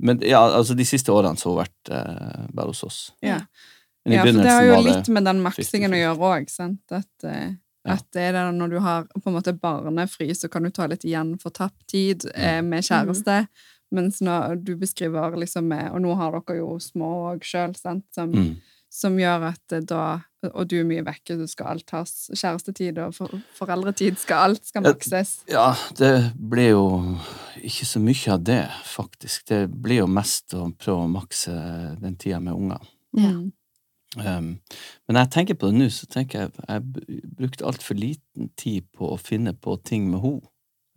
[0.00, 3.12] Men ja, altså de siste årene så har hun vært eh, bare hos oss.
[3.22, 3.40] ja.
[4.04, 6.46] Men i ja, for det har jo det litt med den maksingen å gjøre òg,
[6.50, 6.80] sant?
[6.90, 7.50] At, eh,
[7.84, 7.92] Ja.
[7.98, 10.86] at det er det når du har på en måte barnefri, så kan du ta
[10.86, 13.48] litt igjen for tapt tid eh, med kjæreste.
[13.92, 18.04] Mens når du beskriver liksom med Og nå har dere jo små òg sjøl, sant?
[18.14, 18.56] Som, Mm.
[18.90, 20.20] Som gjør at eh, da
[20.54, 22.10] Og du er mye vekke, så skal alt tas.
[22.30, 25.32] Kjærestetid og for, foreldretid skal alt skal makses.
[25.50, 26.84] Ja, det blir jo
[27.58, 29.48] ikke så mye av det, faktisk.
[29.50, 31.50] Det blir jo mest å prøve å makse
[31.98, 32.86] den tida med unger.
[33.18, 33.32] Ja.
[34.16, 34.46] Um,
[35.08, 38.48] men når jeg tenker på det nå, så tenker jeg jeg b- brukte altfor liten
[38.56, 40.46] tid på å finne på ting med henne,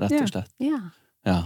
[0.05, 0.53] rett og slett.
[0.61, 0.77] Ja.
[0.77, 1.33] Ja.
[1.33, 1.41] Ja.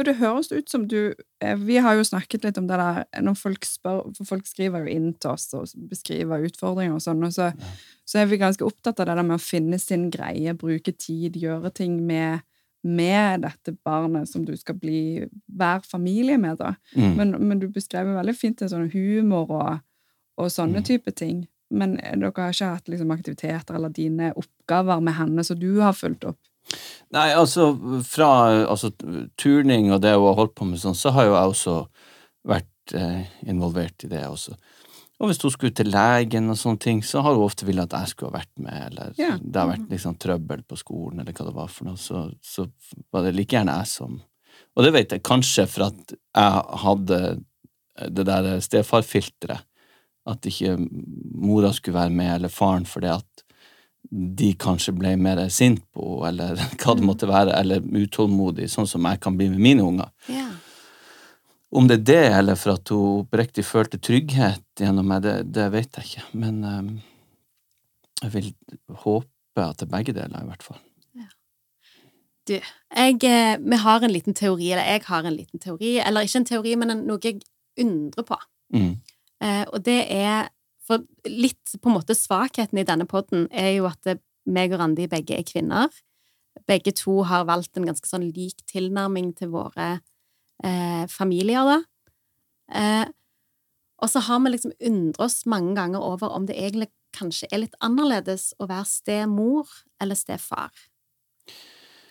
[0.00, 1.12] For det høres ut som du
[1.44, 4.86] eh, Vi har jo snakket litt om det der når folk spør For folk skriver
[4.86, 7.50] jo inn til oss og beskriver utfordringer og sånn, og så,
[8.08, 11.36] så er vi ganske opptatt av det der med å finne sin greie, bruke tid,
[11.36, 12.46] gjøre ting med,
[12.86, 16.72] med dette barnet som du skal bli hver familie med, da.
[16.96, 17.12] Mm.
[17.20, 19.80] Men, men du beskrev veldig fint det sånn humor og,
[20.40, 20.86] og sånne Mm.
[20.88, 21.44] type ting.
[21.70, 25.74] Men eh, dere har ikke hatt liksom, aktiviteter eller dine oppgaver med henne som du
[25.84, 26.40] har fulgt opp?
[27.10, 27.72] Nei, altså
[28.06, 28.28] fra
[28.70, 28.92] altså,
[29.40, 31.74] turning og det hun har holdt på med sånn, så har jo jeg også
[32.46, 34.54] vært eh, involvert i det også.
[35.20, 38.06] Og hvis hun skulle til legen og sånne ting, så har hun ofte villet at
[38.06, 39.34] jeg skulle ha vært med, eller Ja.
[39.36, 42.64] det har vært liksom trøbbel på skolen, eller hva det var for noe, så, så
[43.12, 44.20] var det like gjerne jeg som
[44.78, 47.20] Og det vet jeg kanskje for at jeg hadde
[48.08, 49.66] det der stefarfilteret,
[50.30, 50.76] at ikke
[51.34, 53.44] mora skulle være med, eller faren, for det at
[54.10, 59.06] de kanskje ble mer sint på eller hva det måtte være, eller utålmodig, sånn som
[59.06, 60.10] jeg kan bli med mine unger.
[60.30, 60.48] Ja.
[61.70, 65.68] Om det er det, eller for at hun oppriktig følte trygghet gjennom meg, det, det
[65.70, 66.24] vet jeg ikke.
[66.42, 66.88] Men um,
[68.24, 68.48] jeg vil
[69.04, 70.80] håpe at det er begge deler, i hvert fall.
[72.48, 76.26] Du, jeg, eh, vi har en liten teori, eller jeg har en liten teori, eller
[76.26, 77.38] ikke en teori, men noe jeg
[77.78, 78.38] undrer på.
[78.74, 78.96] Mm.
[79.40, 80.50] Uh, og det er
[80.90, 84.16] For litt på en måte svakheten i denne podden er jo at
[84.50, 85.86] meg og Randi begge er kvinner.
[86.66, 90.00] Begge to har valgt en ganske sånn lik tilnærming til våre
[90.66, 91.78] eh, familier, da.
[92.74, 93.06] Eh,
[94.00, 97.64] og så har vi liksom undret oss mange ganger over om det egentlig kanskje er
[97.64, 99.70] litt annerledes å være stemor
[100.02, 100.70] eller stefar.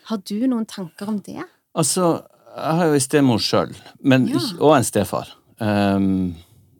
[0.09, 1.41] Har du noen tanker om det?
[1.75, 2.21] Altså,
[2.55, 4.39] jeg har jo en stemor sjøl, men Ja.
[4.59, 5.35] og en stefar.
[5.59, 6.35] Ehm,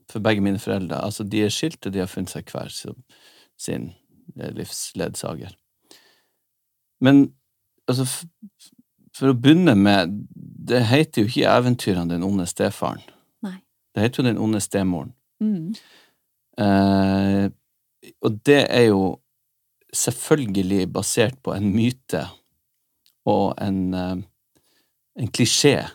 [0.10, 1.02] for begge mine foreldre.
[1.06, 2.70] Altså, de er skilt, og de har funnet seg hver
[3.60, 3.94] sin-
[4.40, 5.54] eh, livsledsager.
[7.02, 7.34] Men
[7.88, 8.06] altså,
[9.16, 10.26] for å begynne med
[10.70, 13.02] Det heter jo ikke Eventyrene den onde stefaren.
[13.42, 13.56] Nei.
[13.96, 15.14] Det heter jo Den onde stemoren.
[15.42, 15.74] Mm.
[16.60, 17.50] Eh,
[18.22, 19.20] og det er jo
[19.96, 22.22] selvfølgelig basert på en myte
[23.26, 24.16] og en, eh,
[25.24, 25.90] en klisjé.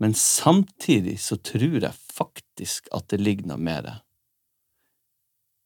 [0.00, 2.43] Men samtidig så tror jeg faktisk
[2.92, 3.82] at det ligger noe mer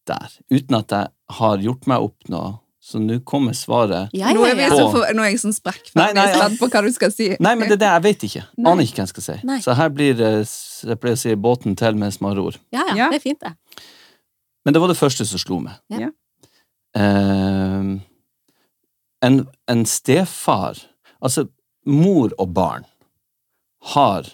[0.09, 0.33] der.
[0.51, 2.55] Uten at jeg har gjort meg opp noe.
[2.81, 4.09] Så nå kommer svaret.
[4.17, 4.69] Ja, Nå ja, er, ja.
[4.71, 5.53] så På- for, nå er jeg sånn
[5.99, 6.47] Nei, nei, ja.
[6.57, 7.37] på hva du skal si.
[7.43, 8.43] Nei, men det er det jeg vet ikke.
[8.57, 8.71] Nei.
[8.73, 9.37] Aner ikke hva jeg skal si.
[9.45, 9.59] Nei.
[9.61, 10.31] Så her blir det,
[10.87, 12.57] jeg pleier å si, båten til mens man ror.
[12.73, 13.09] Ja, ja, Ja.
[13.11, 13.53] det er fint, det.
[14.65, 15.75] Men det var det første som slo meg.
[15.91, 16.07] Ja.
[16.07, 16.11] Ja.
[16.97, 17.99] Eh,
[19.27, 20.79] en, en stefar
[21.21, 21.49] Altså,
[21.85, 22.85] mor og barn
[23.93, 24.25] har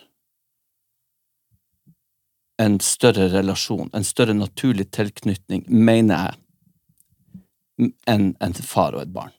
[2.64, 9.32] en større relasjon, en større naturlig tilknytning, mener jeg, enn en far og et barn.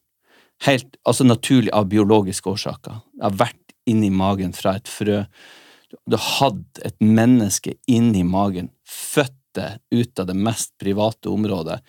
[0.66, 3.00] Helt, altså naturlig av biologiske årsaker.
[3.16, 5.24] Det har vært inni magen fra et frø.
[6.06, 11.80] Du har hatt et menneske inni magen, født det ut av det mest private området,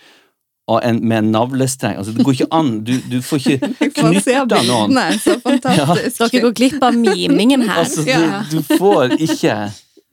[0.67, 1.95] og en, med en navlestreng.
[1.99, 2.71] Altså, det går ikke an.
[2.87, 3.69] Du, du får ikke
[4.01, 4.97] knytta noen.
[4.97, 6.19] Nei, så fantastisk.
[6.25, 7.85] Dere går glipp av mimingen her.
[7.85, 9.59] Altså, du, du får ikke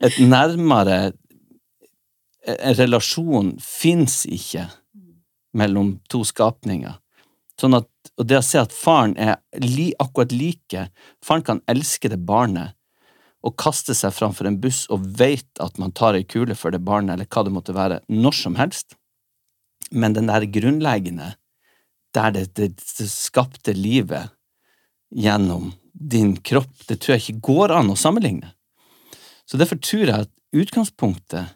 [0.04, 1.12] et nærmere
[2.44, 4.66] En relasjon fins ikke
[5.56, 6.98] mellom to skapninger.
[7.56, 7.86] Sånn at,
[8.20, 10.82] og det å se at faren er li, akkurat like
[11.24, 12.74] Faren kan elske det barnet
[13.44, 16.80] og kaste seg framfor en buss og veit at man tar ei kule for det
[16.84, 18.96] barnet, eller hva det måtte være, når som helst.
[19.92, 21.34] Men den der grunnleggende,
[22.16, 24.32] der det, det, det skapte livet
[25.12, 28.54] gjennom din kropp, det tror jeg ikke går an å sammenligne.
[29.44, 31.54] Så derfor tror jeg at utgangspunktet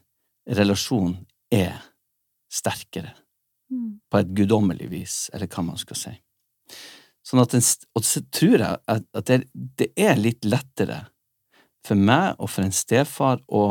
[0.58, 1.16] relasjon
[1.54, 1.80] er
[2.52, 3.14] sterkere,
[3.70, 4.00] Mm.
[4.08, 6.10] på et guddommelig vis, eller hva man skal si.
[7.20, 7.60] Sånn at den,
[7.92, 11.02] og så tror jeg at, at det, det er litt lettere
[11.84, 13.64] for meg og for en stefar å,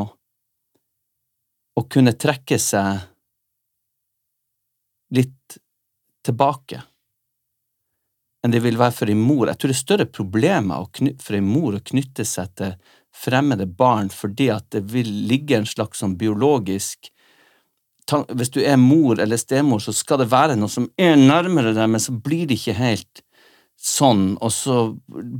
[1.73, 3.07] å kunne trekke seg
[5.17, 5.57] litt
[6.21, 6.83] tilbake
[8.45, 9.49] enn det vil være for en mor.
[9.49, 10.85] Jeg tror det er større problemer
[11.25, 12.75] for en mor å knytte seg til
[13.17, 17.09] fremmede barn fordi at det vil ligge en slags sånn biologisk
[18.07, 21.89] Hvis du er mor eller stemor, så skal det være noe som er nærmere deg,
[21.91, 23.23] men så blir det ikke helt
[23.77, 24.77] sånn, og så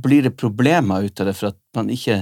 [0.04, 2.18] blir det problemer ut av det for at man ikke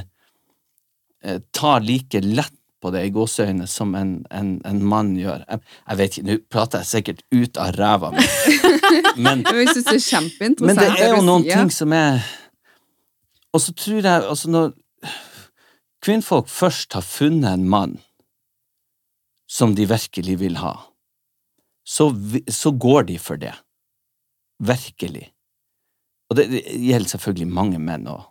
[1.25, 5.43] eh, tar like lett på det i gåseøyne som en, en, en mann gjør.
[5.49, 8.27] Jeg, jeg vet ikke, nå prater jeg sikkert ut av ræva mi,
[9.25, 10.67] men Men Jeg synes det er kjempeinteressant.
[10.69, 12.21] men det er jo noen ting som er
[13.51, 14.75] Og så tror jeg altså når
[16.05, 17.97] kvinnfolk først har funnet en mann
[19.47, 20.75] som de virkelig vil ha,
[21.87, 22.11] så,
[22.51, 23.55] så går de for det.
[24.59, 25.29] Virkelig.
[26.31, 28.27] Og det, det gjelder selvfølgelig mange menn òg.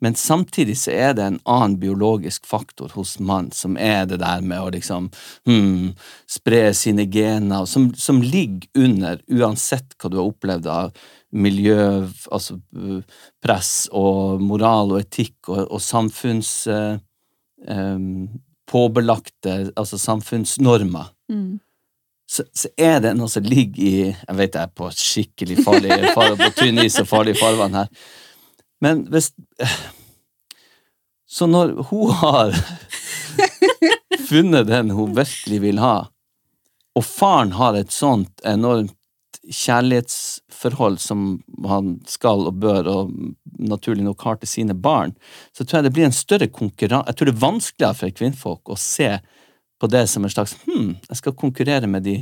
[0.00, 4.42] Men samtidig så er det en annen biologisk faktor hos mann, som er det der
[4.44, 5.08] med å liksom
[5.48, 5.94] hmm,
[6.28, 10.92] spre sine gener, som, som ligger under uansett hva du har opplevd av
[11.30, 12.58] miljø, altså
[13.42, 16.98] press og moral og etikk og, og samfunns eh,
[18.70, 21.60] påbelagte, altså samfunnsnormer Mm.
[22.26, 25.98] så, så er det noe som ligger i Jeg vet jeg er på skikkelig farlig
[26.16, 27.92] far, på tynn is og farlig farvann her.
[28.80, 29.32] Men hvis
[31.30, 32.56] Så når hun har
[34.28, 36.08] funnet den hun virkelig vil ha,
[36.98, 38.96] og faren har et sånt enormt
[39.46, 41.28] kjærlighetsforhold som
[41.70, 43.12] han skal og bør, og
[43.62, 45.14] naturlig nok har til sine barn,
[45.54, 48.74] så tror jeg det blir en større konkurranse Jeg tror det er vanskeligere for kvinnfolk
[48.74, 49.12] å se
[49.80, 52.18] på det som en slags hm, jeg skal konkurrere med de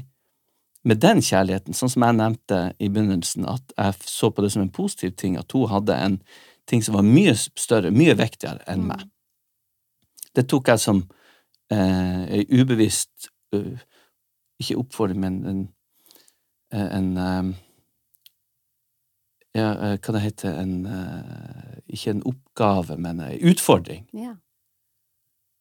[0.86, 4.62] med den kjærligheten, sånn som jeg nevnte i begynnelsen, at jeg så på det som
[4.62, 6.20] en positiv ting at hun hadde en
[6.68, 9.06] ting som var mye større, mye viktigere enn meg.
[10.36, 11.00] Det tok jeg som
[11.72, 13.78] eh, ubevisst uh,
[14.60, 15.62] Ikke oppfordring, men en,
[16.74, 17.48] en eh,
[19.56, 24.04] ja, eh, Hva det heter en, uh, Ikke en oppgave, men ei utfordring.
[24.12, 24.36] Ja.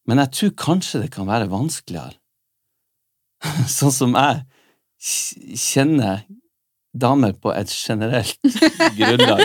[0.08, 2.16] Men jeg tror kanskje det kan være vanskeligere.
[3.78, 4.44] sånn som jeg
[4.98, 6.24] kjenner
[6.94, 8.38] damer på et generelt
[8.96, 9.42] grunnlag,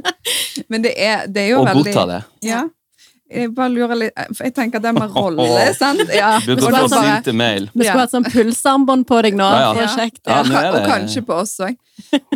[0.70, 2.22] Men det er, det er jo og veldig godta det.
[2.46, 2.64] Ja.
[3.34, 6.02] Jeg bare lurer litt For jeg tenker det med rolle, sant?
[6.14, 6.36] Ja.
[6.44, 7.70] Du og kan få sinte mail.
[7.74, 9.46] Vi skulle hatt sånn pulsarmbånd på deg nå.
[9.48, 9.88] Ja, ja.
[9.96, 10.20] Kjekt.
[10.28, 10.66] Ja, Ja.
[10.74, 11.78] Og kanskje på oss òg.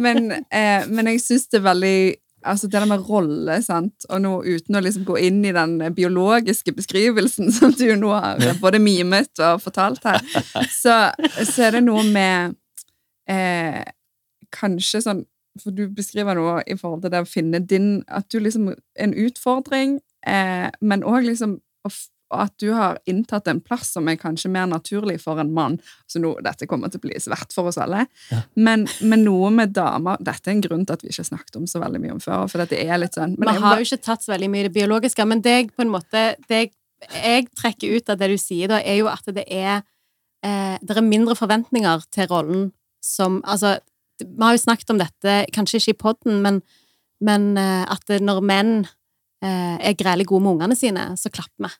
[0.00, 1.98] Men, eh, men jeg syns det er veldig
[2.48, 5.72] Altså det der med rolle, sant, og nå uten å liksom gå inn i den
[5.92, 10.22] biologiske beskrivelsen som du nå har både mimet og fortalt her,
[10.70, 11.10] så,
[11.42, 12.54] så er det noe med
[13.28, 13.82] eh,
[14.54, 15.24] Kanskje sånn
[15.60, 19.14] For du beskriver noe i forhold til det å finne din At du liksom En
[19.14, 21.58] utfordring, eh, men òg liksom
[22.34, 25.78] at du har inntatt en plass som er kanskje mer naturlig for en mann.
[26.06, 28.04] Så nå, dette kommer til å bli svært for oss alle.
[28.32, 28.42] Ja.
[28.58, 31.60] Men, men noe med damer Dette er en grunn til at vi ikke har snakket
[31.60, 32.46] om så veldig mye om før.
[32.52, 34.68] For dette er litt sånn men Vi har jo ikke tatt så veldig mye i
[34.68, 36.72] det biologiske, men det jeg på en måte det jeg,
[37.14, 39.78] jeg trekker ut av det du sier, da, er jo at det er
[40.44, 42.68] eh, Det er mindre forventninger til rollen
[43.04, 43.78] som Altså,
[44.20, 46.62] vi har jo snakket om dette, kanskje ikke i poden, men,
[47.20, 48.72] men eh, at når menn
[49.42, 51.70] eh, er grelle gode med ungene sine, så klapper vi.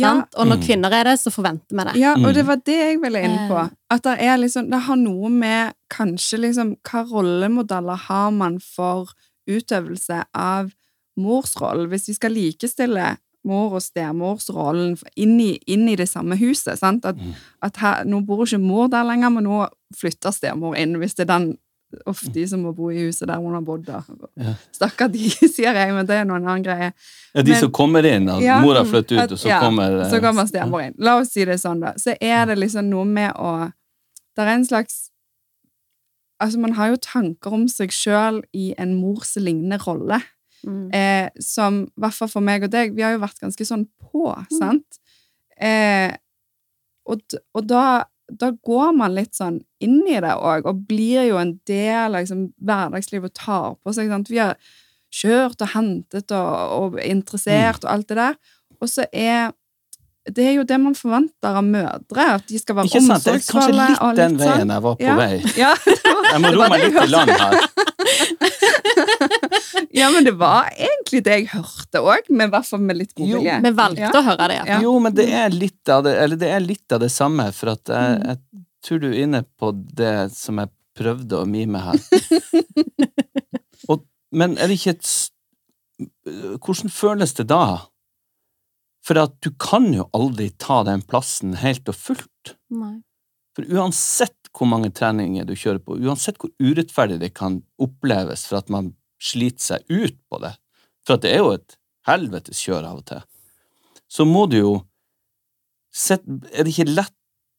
[0.00, 0.62] ja, Og når Mm.
[0.66, 1.96] kvinner er det, så forventer vi det.
[2.00, 2.34] Ja, og Mm.
[2.34, 3.58] det var det jeg ville inn på.
[3.64, 3.68] Eh.
[3.90, 9.08] At det er liksom Det har noe med kanskje liksom Hva rollemodeller har man for
[9.48, 10.72] utøvelse av
[11.18, 11.88] morsrollen?
[11.88, 16.78] Hvis vi skal likestille mor- og stemorsrollen inn i, inn i det samme huset.
[16.78, 17.04] Sant?
[17.04, 17.34] At, Mm.
[17.62, 21.28] at her, nå bor ikke mor der lenger, men nå flytter stemor inn, hvis det
[21.30, 21.58] er den
[22.10, 23.84] Uff, de som må bo i huset der hun har bodd.
[23.86, 24.00] da.
[24.36, 24.54] Ja.
[24.74, 26.88] Stakkar de, sier jeg, men det er noen annen greie.
[27.34, 29.48] Ja, de Men- som kommer inn, at Ja, mora mm, flytter at- ut, og så
[29.48, 30.94] ja, kommer eh, Så kommer stemor inn.
[30.98, 31.92] La oss si det sånn, da.
[31.96, 33.72] Så er det liksom noe med å
[34.36, 35.10] Det er en slags
[36.42, 40.18] Altså, man har jo tanker om seg sjøl i en mors lignende rolle.
[40.66, 40.90] Mm.
[40.92, 43.86] Eh, som, i hvert fall for meg og deg, vi har jo vært ganske sånn
[44.02, 44.98] på, sant?
[45.56, 46.12] Eh,
[47.08, 47.22] og
[47.54, 51.54] og da, da går man litt sånn inn i det òg, og blir jo en
[51.68, 54.08] del av liksom, hverdagslivet og tar på seg.
[54.10, 54.30] Sant?
[54.32, 54.56] Vi har
[55.14, 58.34] kjørt og hentet og, og er interessert og alt det der.
[58.80, 59.52] Og så er
[60.26, 63.44] det er jo det man forventer av mødre, at de skal være omsorgsfulle.
[63.46, 64.56] Kanskje litt og den litt sånn.
[64.56, 65.14] veien jeg var på Ja.
[65.14, 65.36] vei.
[65.54, 65.70] Ja,
[66.32, 67.54] Jeg må ro meg litt i land her.
[70.00, 73.14] ja, men det var egentlig det jeg hørte òg, men i hvert fall med litt
[73.16, 73.56] god vilje.
[73.66, 74.12] Vi valgte Ja.
[74.20, 74.60] å høre det.
[74.70, 74.80] Ja.
[74.84, 77.72] Jo, men det er litt av det, eller det er litt av det samme, for
[77.76, 78.26] at jeg, Mm.
[78.28, 81.98] jeg tror du er inne på det som jeg prøvde å mime her.
[83.90, 85.14] Og, men er det ikke et
[86.60, 87.62] Hvordan føles det da?
[89.06, 92.56] For at du kan jo aldri ta den plassen helt og fullt.
[92.74, 92.98] Nei.
[93.56, 98.58] For uansett hvor mange treninger du kjører på, uansett hvor urettferdig det kan oppleves for
[98.58, 98.90] at man
[99.22, 100.52] sliter seg ut på det,
[101.06, 101.76] for det er jo et
[102.06, 103.22] helvetes kjør av og til,
[104.06, 104.74] så må du jo
[105.96, 107.14] sett, Er det ikke lett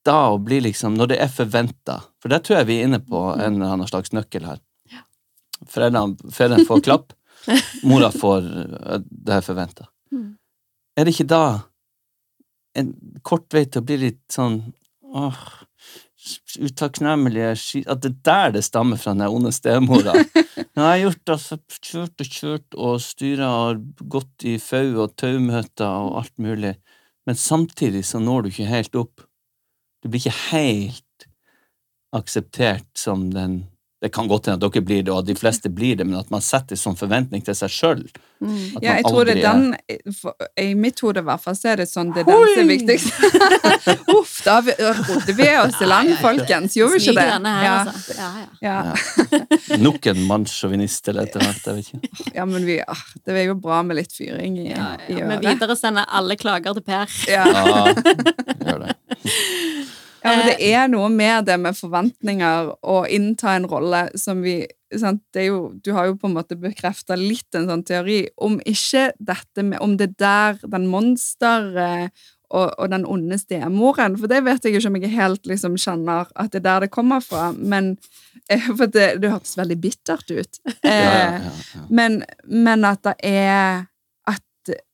[0.08, 3.02] da å bli liksom, når det er forventa For der tror jeg vi er inne
[3.04, 4.62] på en eller annen slags nøkkel her.
[5.68, 7.16] Foreldrene, får klapp,
[7.90, 9.88] mora får eh, det her forventa.
[10.14, 10.38] Mm.
[10.98, 11.44] Er det ikke da
[12.78, 12.94] en
[13.26, 14.60] kort vei til å bli litt sånn
[15.18, 15.40] åh,
[16.60, 17.52] utakknemlige
[17.88, 20.14] At det er der det stammer fra, den onde stemora.
[20.76, 25.16] Nå har jeg gjort altså, kjørt og kjørt og styra og gått i fau og
[25.18, 26.76] taumøter og alt mulig,
[27.28, 29.26] men samtidig så når du ikke helt opp.
[30.04, 31.28] Du blir ikke helt
[32.16, 33.66] akseptert som den
[33.98, 36.20] Det kan godt hende at dere blir det, og at de fleste blir det, men
[36.20, 38.04] at man setter sånn forventning til seg sjøl.
[38.38, 38.78] Mm.
[38.84, 39.72] Ja, jeg tror det er den
[40.62, 42.70] I mitt hode i hvert fall så er det sånn det er den som er
[42.70, 43.10] viktigst.
[44.20, 46.78] Uff, da rodde vi oss i land, folkens.
[46.78, 47.26] Gjorde vi ikke det?
[47.48, 48.18] her, Ja, altså.
[48.22, 48.30] Ja,
[48.62, 48.78] ja.
[48.78, 49.82] ja.
[49.82, 52.32] Nok en mannssjåvinist eller et eller annet, jeg vet ikke.
[52.38, 55.42] ja, men vi, ah, det er jo bra med litt fyring i, Ja, i øret.
[55.42, 57.22] Vi videresender alle klager til Per.
[57.34, 57.50] Ja.
[57.50, 57.88] Ja,
[58.62, 58.94] gjør det.
[60.28, 64.60] Ja, men det er noe med det med forventninger og innta en rolle som vi
[64.96, 65.24] sant?
[65.34, 68.60] Det er jo, Du har jo på en måte bekrefta litt en sånn teori om
[68.66, 74.32] ikke dette med Om det der den monster eh, og, og den onde stemoren For
[74.32, 77.24] det vet jeg ikke om jeg helt liksom kjenner at det er der det kommer
[77.24, 77.50] fra.
[77.52, 77.96] Men
[78.48, 80.62] eh, For det, det hørtes veldig bittert ut.
[80.88, 81.86] Eh, ja, ja.
[81.90, 83.86] men, men at det er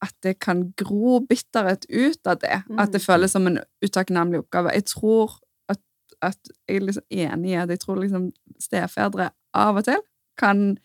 [0.02, 2.64] at, det kan gro bitterhet ut av det.
[2.78, 3.06] At det Mm.
[3.08, 4.74] føles som en utakknemlig oppgave.
[4.74, 5.38] Jeg tror
[5.70, 5.80] at,
[6.22, 10.00] at jeg er liksom enig i at jeg tror liksom stefedre av og til
[10.38, 10.78] kan,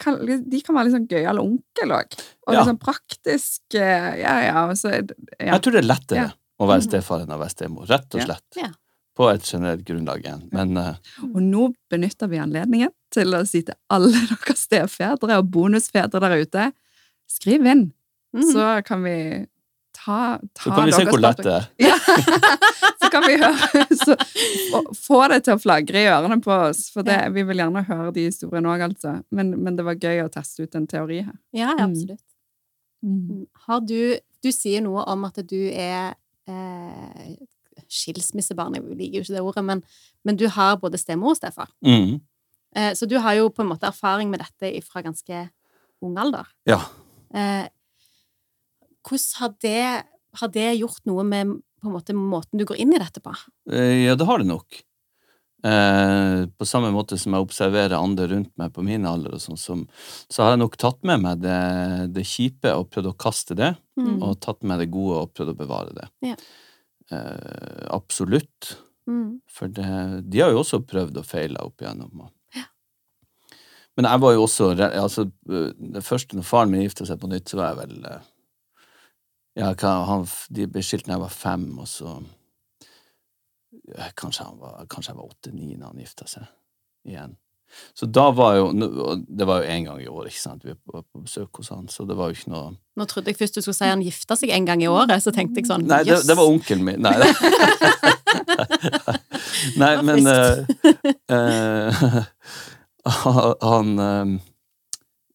[0.00, 2.18] kan, de kan være litt sånn gøyal onkel òg.
[2.46, 2.64] Og Ja.
[2.64, 4.66] sånn praktisk eh, Ja, ja.
[4.74, 5.54] Så ja.
[5.54, 6.30] Jeg tror det er lettere Ja.
[6.60, 6.88] å være Mhm.
[6.90, 8.56] stefar enn å være stemor, rett og slett.
[8.56, 8.70] Ja.
[9.16, 10.48] På et generelt grunnlag igjen.
[10.52, 15.50] Men uh, Og nå benytter vi anledningen til å si til alle deres stefedre og
[15.50, 16.72] bonusfedre der ute
[17.28, 17.92] Skriv inn,
[18.36, 18.52] Mhm.
[18.52, 19.14] så kan vi
[19.92, 21.64] ta, ta så kan vi se hvor lett det er.
[21.82, 21.96] Ja.
[23.02, 24.14] så kan vi høre så,
[24.70, 27.82] få- Få det til å flagre i ørene på oss, for det, vi vil gjerne
[27.88, 29.16] høre de historiene òg, altså.
[29.34, 31.36] Men, men det var gøy å teste ut en teori her.
[31.52, 31.90] Ja, ja, Mm.
[31.90, 32.24] absolutt.
[33.02, 33.46] Mm.
[33.66, 36.14] Har du Du sier noe om at du er
[36.48, 37.34] eh,
[37.90, 39.82] skilsmissebarn, jeg liker jo ikke det ordet, men,
[40.24, 41.68] men du har både stemor og stefar.
[41.84, 42.20] Mm.
[42.76, 45.42] Eh, så du har jo på en måte erfaring med dette fra ganske
[46.00, 46.48] ung alder.
[46.70, 46.78] Ja.
[47.34, 47.66] Eh,
[49.06, 50.04] hvordan har det,
[50.40, 53.32] har det gjort noe med måte, måten du går inn i dette på?
[53.72, 54.82] Eh, Ja, det har det nok.
[55.62, 59.58] Eh, på samme måte som jeg observerer andre rundt meg på min alder, og sånn,
[59.60, 59.82] som,
[60.32, 61.58] så har jeg nok tatt med meg det,
[62.16, 64.22] det kjipe og prøvd å kaste det, Mm.
[64.24, 66.06] og tatt med det gode og prøvd å bevare det.
[66.24, 66.36] Ja.
[67.12, 68.70] Eh, absolutt.
[69.06, 69.40] Mm.
[69.50, 69.88] For det,
[70.30, 72.22] de har jo også prøvd og feila opp igjennom.
[72.56, 72.62] Ja.
[73.98, 77.28] Men jeg var jo også altså, eh, Det første når faren min gifta seg på
[77.28, 78.29] nytt, så var jeg vel eh,
[79.58, 79.74] ja,
[80.06, 82.20] han, De skilt da jeg var fem, og så
[84.18, 86.46] Kanskje han var, kanskje jeg var åtte-ni da han gifta seg
[87.06, 87.36] igjen.
[87.94, 88.72] Så da var jo
[89.28, 90.64] Det var jo én gang i året, ikke sant.
[90.64, 93.38] Vi var på besøk hos han, så det var jo ikke noe Nå trodde jeg
[93.38, 95.86] først du skulle si han gifta seg en gang i året, så tenkte jeg sånn
[95.90, 97.00] Nei, det, det var onkelen min.
[97.00, 97.14] Nei.
[99.80, 100.56] Nei men uh,
[101.30, 101.90] uh,
[103.70, 104.26] Han uh,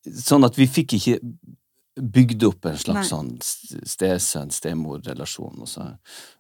[0.06, 1.16] Sånn at vi fikk ikke
[1.96, 3.08] bygd opp en slags Nei.
[3.10, 3.32] sånn
[3.88, 5.62] stesønn-stemor-relasjon.
[5.64, 5.88] Og så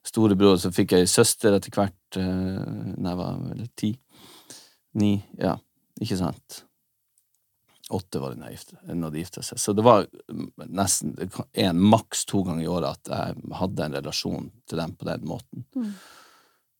[0.05, 3.91] storebror, så fikk jeg søster etter hvert uh, da jeg var vel ti.
[4.99, 5.55] Ni, ja,
[6.01, 6.63] ikke sant.
[7.93, 9.61] Åtte var det når når de gifta seg.
[9.61, 10.07] Så det var
[10.65, 11.13] nesten
[11.53, 15.27] en, maks to ganger i året at jeg hadde en relasjon til dem på den
[15.29, 15.65] måten.
[15.75, 15.91] Mm.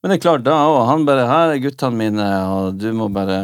[0.01, 0.80] Men det er klart, da òg.
[0.89, 3.38] Han bare 'Her er guttene mine, og du må bare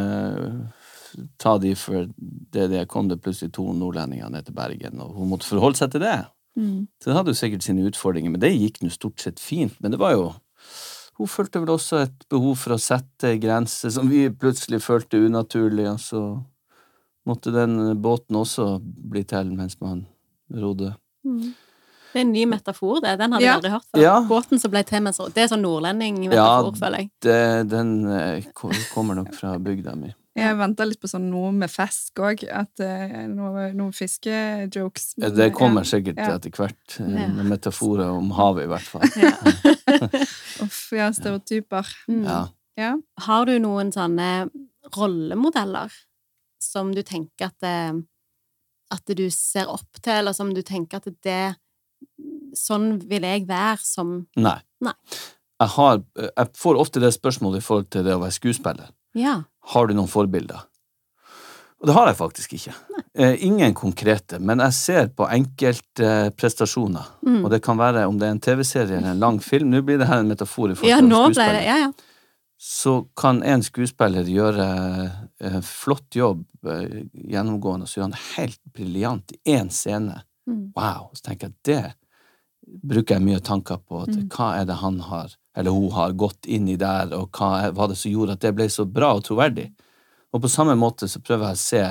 [1.38, 2.08] ta de for
[2.52, 5.90] det det kom det plutselig to nordlendinger ned til Bergen, og hun måtte forholde seg
[5.94, 6.16] til det.
[6.58, 6.86] Mm.
[7.00, 9.74] Så det hadde jo sikkert sine utfordringer, men det gikk nå stort sett fint.
[9.80, 10.32] Men det var jo
[11.18, 15.84] Hun følte vel også et behov for å sette grenser som vi plutselig følte unaturlig,
[15.90, 16.22] og så
[17.28, 20.06] måtte den båten også bli til mens man
[20.50, 20.94] rodde.
[21.22, 21.52] Mm.
[22.12, 23.18] Det er en ny metafor, det.
[23.20, 23.52] Den hadde Ja.
[23.52, 24.02] jeg aldri hørt før.
[24.02, 24.14] Ja.
[24.28, 26.80] Båten som ble til med så Det er sånn nordlending-metafor, Ja.
[26.80, 27.10] føler jeg.
[27.20, 28.42] Det, den eh,
[28.94, 30.14] kommer nok fra bygda mi.
[30.32, 32.44] Jeg venta litt på sånn noe med fisk òg.
[32.48, 35.10] Noen noe, fiskejokes.
[35.20, 36.30] Det eh, kommer sikkert Ja.
[36.38, 39.04] etter hvert, eh, med metaforer om havet i hvert fall.
[40.64, 41.90] Uff, ja, stereotyper.
[42.08, 42.24] Mm.
[42.24, 42.38] Ja.
[42.80, 42.94] Ja.
[43.26, 44.48] Har du noen sånne
[44.96, 45.92] rollemodeller
[46.62, 47.92] som du tenker at, eh,
[48.90, 51.56] at du ser opp til, eller som du tenker at det
[52.52, 54.58] Sånn vil jeg være som Nei.
[54.84, 54.92] Nei.
[55.62, 58.90] Jeg, har, jeg får ofte det spørsmålet i forhold til det å være skuespiller.
[59.18, 59.42] Ja.
[59.72, 60.68] Har du noen forbilder?
[61.82, 62.72] Og det har jeg faktisk ikke.
[63.18, 67.08] Eh, ingen konkrete, men jeg ser på enkeltprestasjoner.
[67.26, 67.40] Mm.
[67.42, 69.72] Og det kan være om det er en TV-serie eller en lang film.
[69.72, 71.64] Nå blir det her en metafor ja, nå ble det.
[71.66, 71.92] Ja, ja.
[72.62, 74.66] Så kan en skuespiller gjøre
[75.42, 77.02] en flott jobb eh,
[77.34, 80.22] gjennomgående, og så gjør han det helt briljant i én scene.
[80.46, 80.70] Mm.
[80.78, 81.10] Wow!
[81.18, 81.82] Så tenker jeg det
[82.62, 84.02] bruker jeg mye tanker på.
[84.06, 84.28] At Mm.
[84.28, 87.90] Hva er det han har, eller hun har, gått inn i der, og hva var
[87.90, 89.68] det som gjorde at det ble så bra og troverdig?
[90.32, 91.84] Og på samme måte så prøver jeg å se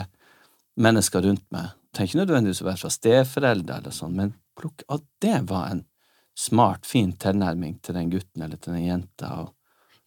[0.82, 1.76] mennesker rundt meg.
[1.94, 5.84] Trenger ikke nødvendigvis å være fra steforeldre, eller sånn, men plukk at det var en
[6.38, 9.32] smart, fin tilnærming til den gutten eller til den jenta.
[9.44, 9.52] Og,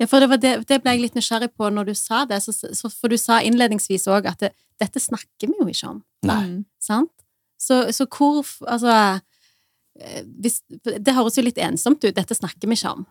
[0.01, 2.41] Ja, for det, var det, det ble jeg litt nysgjerrig på når du sa det.
[2.43, 4.51] Så, så, for du sa innledningsvis òg at det,
[4.83, 6.01] dette snakker vi jo ikke om.
[6.27, 6.41] nei.
[6.49, 6.63] Mm.
[6.83, 7.13] Sant?
[7.61, 12.17] Så, så hvor Altså eh, hvis, Det høres jo litt ensomt ut.
[12.17, 13.05] Dette snakker vi ikke om.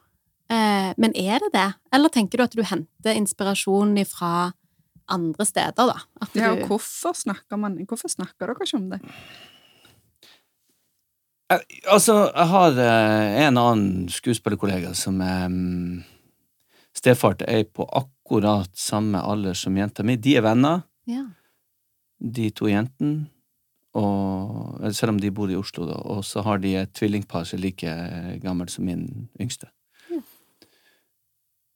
[0.51, 1.69] Eh, men er det det?
[1.95, 4.51] Eller tenker du at du henter inspirasjon fra
[5.11, 5.97] andre steder, da?
[6.21, 9.01] At Ja, og hvorfor snakker man Hvorfor snakker dere ikke om det?
[11.51, 15.51] Jeg, altså, jeg har eh, en annen skuespillerkollega som er
[16.95, 20.15] stefar til ei på akkurat samme alder som jenta mi.
[20.15, 21.25] De er venner, ja.
[22.19, 23.27] de to jentene.
[23.93, 25.99] Og, selv om de bor i Oslo, da.
[26.09, 27.93] Og så har de et tvillingpar som er like
[28.41, 29.69] gammelt som min yngste.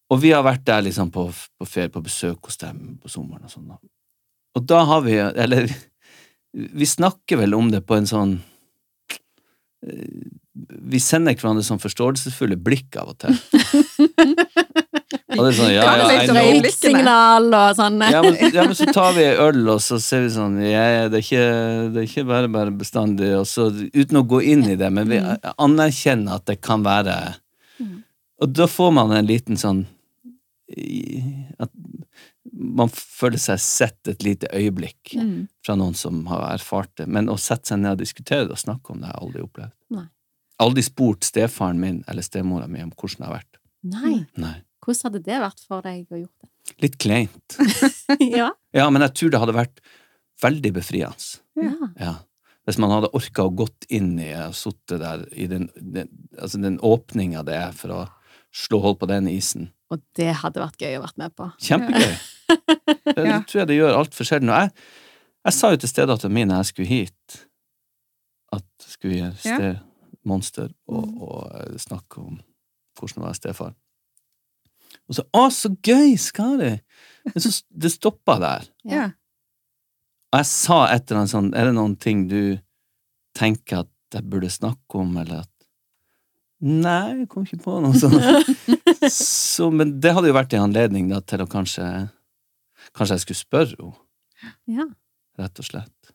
[0.08, 3.48] Og vi har vært der liksom på, på ferie, på besøk hos dem på sommeren
[3.48, 3.72] og sånn.
[4.58, 5.68] Og da har vi Eller
[6.58, 8.38] vi snakker vel om det på en sånn
[9.86, 10.30] eh,
[10.90, 13.36] Vi sender hverandre sånn forståelsesfulle blikk av og til.
[15.38, 18.00] Og det er sånn, ja, ja, I om Røyksignal og sånn.
[18.10, 21.20] Ja men, ja, men så tar vi øl, og så ser vi sånn ja, det,
[21.20, 21.44] er ikke,
[21.94, 23.30] det er ikke bare bare bestandig.
[23.38, 25.22] Og så, uten å gå inn i det, men vi
[25.54, 27.20] anerkjenner at det kan være
[28.42, 29.86] Og da får man en liten sånn
[31.60, 31.72] At
[32.58, 35.48] man føler seg sett et lite øyeblikk Mm.
[35.66, 37.08] fra noen som har erfart det.
[37.08, 39.44] Men å sette seg ned og diskutere det og snakke om det, har jeg aldri
[39.46, 39.74] opplevd.
[39.96, 40.06] Nei.
[40.60, 43.60] Aldri spurt stefaren min eller stemora mi om hvordan det har vært.
[43.84, 44.26] Nei.
[44.38, 44.56] Nei.
[44.84, 46.54] Hvordan hadde det vært for deg å gjort
[46.84, 47.56] Litt kleint.
[48.20, 48.50] ja.
[48.76, 49.80] Ja, men jeg tror det hadde vært
[50.44, 51.40] veldig befriende.
[51.56, 51.92] ja.
[52.00, 52.16] Ja.
[52.68, 56.60] Hvis man hadde orka å gått inn i og sittet der i den, den, altså
[56.60, 58.00] den åpninga det er for å
[58.58, 59.70] slå hold på den isen.
[59.94, 61.50] Og det hadde vært gøy å vært med på.
[61.64, 62.16] Kjempegøy.
[63.18, 63.38] Det Ja.
[63.44, 64.50] tror jeg det gjør altfor sjelden.
[64.52, 64.72] Og jeg,
[65.48, 67.38] jeg sa jo til stedattera mi når jeg skulle hit,
[68.56, 69.80] at jeg skulle gjøre sted
[70.28, 72.38] monster og, og eh, snakke om
[72.98, 73.74] hvordan det var stefar.
[75.08, 76.80] Og så 'Å, så gøy, skal du?'
[77.28, 78.68] Men så det stoppa der.
[78.88, 79.06] Ja.
[80.34, 82.60] Og jeg sa et eller annet sånn Er det noen ting du
[83.36, 85.57] tenker at jeg burde snakke om, eller at
[86.60, 88.18] Nei, jeg kom ikke på noe sånt.
[89.14, 91.86] Så, men det hadde jo vært en anledning da, til å kanskje
[92.98, 93.98] Kanskje jeg skulle spørre henne,
[94.80, 94.86] Ja.
[95.38, 96.14] rett og slett.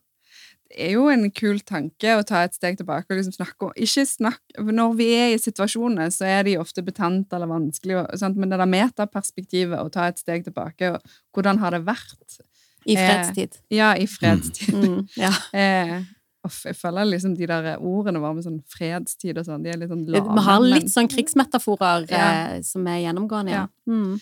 [0.72, 3.72] Det er jo en kul tanke å ta et steg tilbake og liksom snakke om
[3.76, 8.18] Ikke snakk Når vi er i situasjoner, så er de ofte betent eller vanskelig, og-
[8.18, 8.36] sant?
[8.40, 11.02] men det der metaperspektivet, å ta et steg tilbake, og
[11.36, 12.40] hvordan har det vært
[12.86, 13.60] I Eh, fredstid.
[13.70, 14.72] Ja, i fredstid.
[14.74, 15.08] Mm.
[15.20, 15.30] Ja.
[15.54, 16.00] Eh,
[16.46, 19.78] uff, jeg føler liksom de der ordene var med sånn fredstid og sånn, de er
[19.80, 20.34] litt sånn lave.
[20.34, 22.24] Vi har litt sånn krigsmetaforer Ja.
[22.56, 23.66] eh, som er gjennomgående, ja.
[23.66, 23.92] Ja.
[23.92, 24.20] Mm.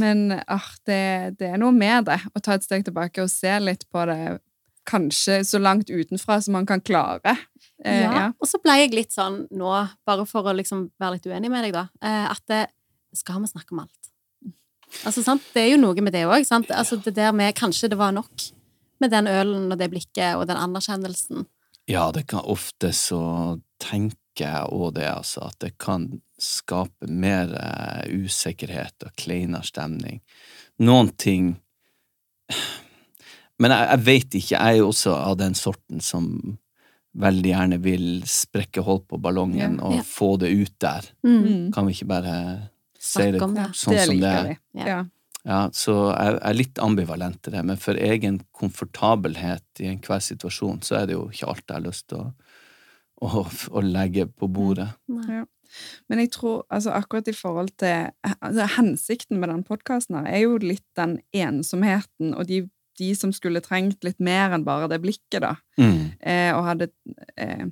[0.00, 3.52] Men ah, det, det er noe med det, å ta et steg tilbake og se
[3.60, 4.38] litt på det,
[4.88, 7.36] kanskje så langt utenfra som man kan klare.
[7.84, 8.10] Eh, ja.
[8.12, 8.24] ja.
[8.40, 9.70] Og så ble jeg litt sånn nå,
[10.08, 12.64] bare for å liksom være litt uenig med deg, da, eh, at det,
[13.16, 14.10] skal vi snakke om alt?
[15.04, 15.42] Altså, sant?
[15.54, 16.44] Det er jo noe med det òg.
[16.46, 18.44] Altså, det der med Kanskje det var nok
[19.04, 21.44] med den ølen og det blikket og den anerkjennelsen.
[21.90, 23.20] Ja, det kan ofte så
[23.82, 26.08] tenker jeg òg det, altså, at det kan
[26.42, 30.18] skape mer uh, usikkerhet og kleinere stemning.
[30.82, 31.52] Noen ting
[33.62, 36.24] Men jeg, jeg veit ikke, jeg er jo også av den sorten som
[37.22, 39.84] veldig gjerne vil sprekke hold på ballongen Ja.
[39.86, 40.02] og Ja.
[40.02, 41.06] få det ut der.
[41.22, 41.36] Mm.
[41.44, 41.72] Mm.
[41.76, 42.34] Kan vi ikke bare
[42.98, 43.68] si det det.
[43.78, 44.56] sånn det som det er?
[44.74, 44.98] Ja.
[45.44, 45.68] Ja.
[45.76, 50.82] Så jeg jeg er litt ambivalent til det, men for egen komfortabelhet i enhver situasjon,
[50.82, 52.30] så er det jo ikke alt jeg har lyst til å,
[53.20, 54.88] å, å legge på bordet.
[55.28, 55.44] Ja.
[56.08, 60.44] Men jeg tror altså akkurat i forhold til altså, Hensikten med den podkasten her er
[60.44, 62.60] jo litt den ensomheten og de,
[63.00, 65.56] de som skulle trengt litt mer enn bare det blikket, da.
[65.80, 66.14] Mm.
[66.20, 66.92] Eh, og hadde
[67.34, 67.66] eh,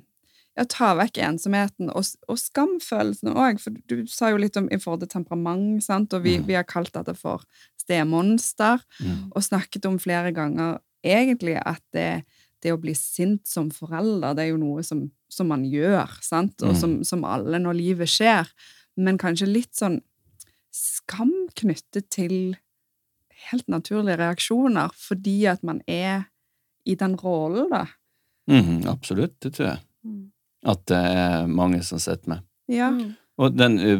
[0.57, 3.59] Ja, ta vekk ensomheten og, og skamfølelsene òg.
[3.59, 6.13] For du sa jo litt om i forhold til temperament, sant?
[6.13, 6.45] og vi, Mm.
[6.45, 7.41] vi har kalt dette for
[7.81, 8.79] stemonster.
[9.01, 9.31] Mm.
[9.35, 12.23] og snakket om flere ganger egentlig at det,
[12.61, 16.61] det å bli sint som forelder, det er jo noe som, som man gjør, sant?
[16.61, 16.79] og Mm.
[16.79, 18.47] som, som alle når livet skjer.
[18.95, 20.01] Men kanskje litt sånn
[20.71, 22.55] skam knyttet til
[23.49, 26.27] helt naturlige reaksjoner, fordi at man er
[26.85, 27.87] i den rollen, da.
[28.49, 29.79] Mm, absolutt, det tror jeg.
[30.05, 30.31] Mm.
[30.63, 32.45] At det er mange som sitter med.
[32.71, 32.89] Ja.
[32.93, 33.13] Mm.
[33.41, 33.93] Og den ø,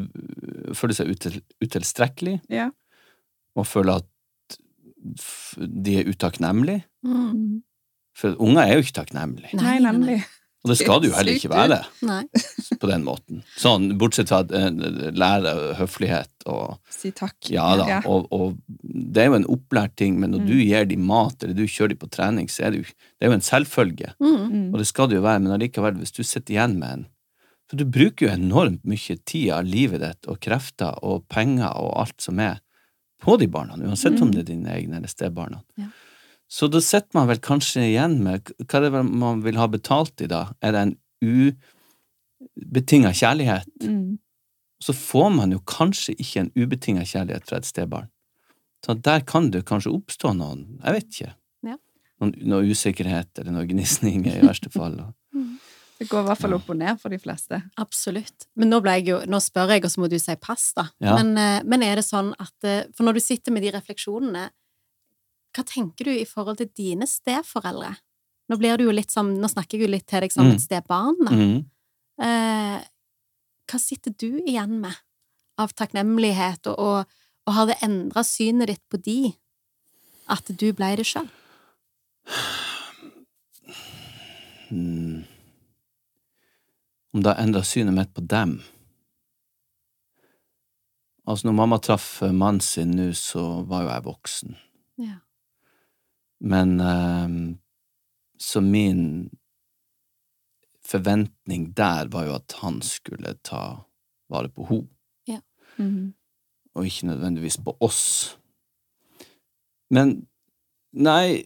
[0.77, 2.69] føler seg util, utilstrekkelig, ja.
[3.57, 4.57] og føler at
[5.57, 6.85] de er utakknemlige.
[7.03, 7.63] Mm.
[8.15, 9.57] For unger er jo ikke takknemlige.
[9.57, 10.19] Nei, nemlig.
[10.63, 12.21] Og det skal det jo heller ikke være Nei.
[12.81, 13.41] på den måten.
[13.59, 14.69] Sånn, bortsett fra at eh,
[15.11, 17.35] lære høflighet og Si takk.
[17.51, 20.47] Ja da, og, og det er jo en opplært ting, men når Mm.
[20.47, 23.27] du gir dem mat, eller du kjører dem på trening, så er det jo det
[23.27, 24.13] er jo en selvfølge.
[24.23, 24.37] Mm.
[24.53, 24.69] Mm.
[24.73, 27.05] Og det skal det jo være, men allikevel, hvis du sitter igjen med en
[27.69, 31.93] For du bruker jo enormt mye tid av livet ditt, og krefter og penger og
[32.05, 32.59] alt som er,
[33.23, 34.31] på de barna, uansett om Mm.
[34.35, 35.61] det er dine egne eller stebarna.
[35.79, 35.87] Ja.
[36.53, 39.65] Så da sitter man vel kanskje igjen med Hva er det er man vil ha
[39.73, 40.43] betalt i, da?
[40.61, 43.69] Er det en ubetinga kjærlighet?
[43.87, 44.19] Mm.
[44.83, 48.09] så får man jo kanskje ikke en ubetinga kjærlighet fra et stebarn.
[48.83, 51.29] Så der kan det kanskje oppstå noen, jeg vet ikke,
[51.63, 51.77] Ja.
[52.19, 54.99] noen, noen, usikkerhet eller noen gnisninger i verste fall.
[54.99, 55.13] og-
[55.99, 57.61] Det går i hvert fall opp og ned for de fleste.
[57.79, 58.47] Absolutt.
[58.57, 60.89] Men nå, jeg jo, nå spør jeg, og så må du si pass, da.
[60.99, 61.15] Ja.
[61.15, 64.49] Men, eh, men er det sånn at eh, For når du sitter med de refleksjonene,
[65.53, 67.93] hva tenker du i forhold til dine steforeldre?
[68.49, 70.53] Nå blir du jo litt som Nå snakker jeg jo litt til deg som Mm.
[70.55, 71.31] et stebarn, da.
[71.31, 71.65] Mhm.
[72.19, 72.81] Eh,
[73.71, 74.93] hva sitter du igjen med
[75.57, 77.05] av takknemlighet, og, og,
[77.47, 79.33] og har det endra synet ditt på de
[80.27, 81.29] at du ble det sjøl?
[84.71, 85.23] Mm.
[87.13, 88.61] Om det har endra synet mitt på dem
[91.27, 94.55] Altså, når mamma traff mannen sin nå, så var jo jeg voksen.
[94.99, 95.13] Ja.
[96.43, 97.55] Men eh,
[98.43, 99.29] Så min
[100.83, 103.85] forventning der var jo at han skulle ta
[104.29, 104.87] vare på henne,
[105.79, 106.13] Mhm.
[106.75, 108.37] og ikke nødvendigvis på oss.
[109.89, 110.27] Men
[110.93, 111.45] nei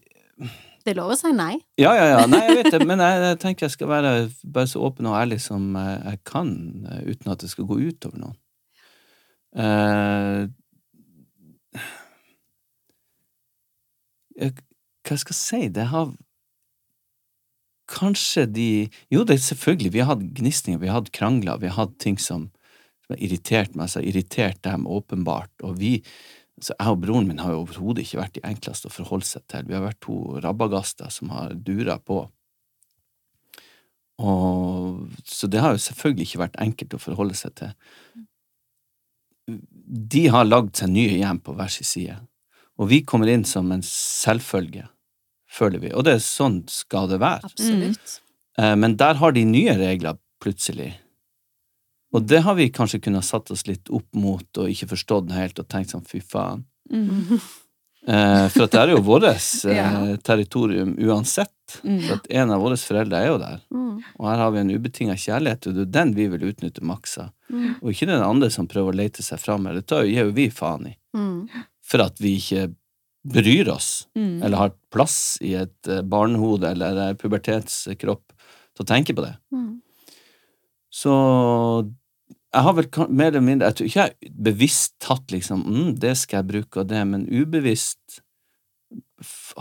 [0.84, 1.54] Det er lov å si nei.
[1.78, 2.26] Ja, ja, ja.
[2.26, 4.12] Nei, jeg vet det, men jeg, jeg tenker jeg skal være
[4.44, 6.52] bare så åpen og ærlig som jeg, kan,
[6.90, 8.36] eh, uten at det skal gå utover noen.
[9.56, 10.48] Uh,
[14.36, 14.52] jeg,
[15.08, 15.62] hva jeg skal si?
[15.72, 16.14] Det har
[17.88, 18.70] Kanskje de
[19.08, 19.92] Jo, det er selvfølgelig.
[19.94, 22.50] Vi har hatt gnisninger, vi har hatt krangler, vi har hatt ting som,
[23.00, 25.54] som har irritert meg, så har irritert dem åpenbart.
[25.64, 26.02] Og vi
[26.60, 29.44] så Jeg og broren min har jo overhodet ikke vært de enkleste å forholde seg
[29.50, 29.66] til.
[29.68, 32.24] Vi har vært to rabagaster som har dura på.
[34.18, 37.70] Og, så det har jo selvfølgelig ikke vært enkelt å forholde seg til.
[39.48, 42.18] De har lagd seg nye hjem på hver sin side,
[42.78, 44.88] og vi kommer inn som en selvfølge,
[45.50, 45.92] føler vi.
[45.94, 47.44] Og det er sånn skal det være.
[47.48, 48.20] Absolutt.
[48.58, 50.94] Eh, Men der har de nye regler plutselig.
[52.12, 55.36] Og det har vi kanskje kunnet satt oss litt opp mot og ikke forstått det
[55.36, 56.64] helt og tenkt sånn fy faen.
[56.90, 57.40] Mhm.
[58.08, 60.16] Eh, for at det er jo vårt eh, Ja.
[60.24, 61.50] territorium uansett.
[61.84, 61.98] Mm.
[62.06, 63.58] For at en av våre foreldre er jo der.
[63.74, 63.98] Mm.
[64.16, 67.26] Og her har vi en ubetinga kjærlighet, og det er den vi vil utnytte maksa.
[67.52, 67.74] Mm.
[67.82, 69.64] Og ikke den andre som prøver å lete seg fram.
[69.74, 70.94] Det tar jo- gir jo vi faen i.
[71.18, 71.50] Mm.
[71.84, 72.70] For at vi ikke
[73.32, 74.42] bryr oss, Mm.
[74.42, 78.32] eller har plass i et eh, barnehode eller pubertetskropp
[78.74, 79.34] til å tenke på det.
[79.52, 79.80] Mm.
[80.90, 81.12] Så
[82.54, 86.14] jeg har vel mer eller mindre Jeg tror ikke jeg bevisst tatt liksom mm, det
[86.16, 88.20] skal jeg bruke og det, men ubevisst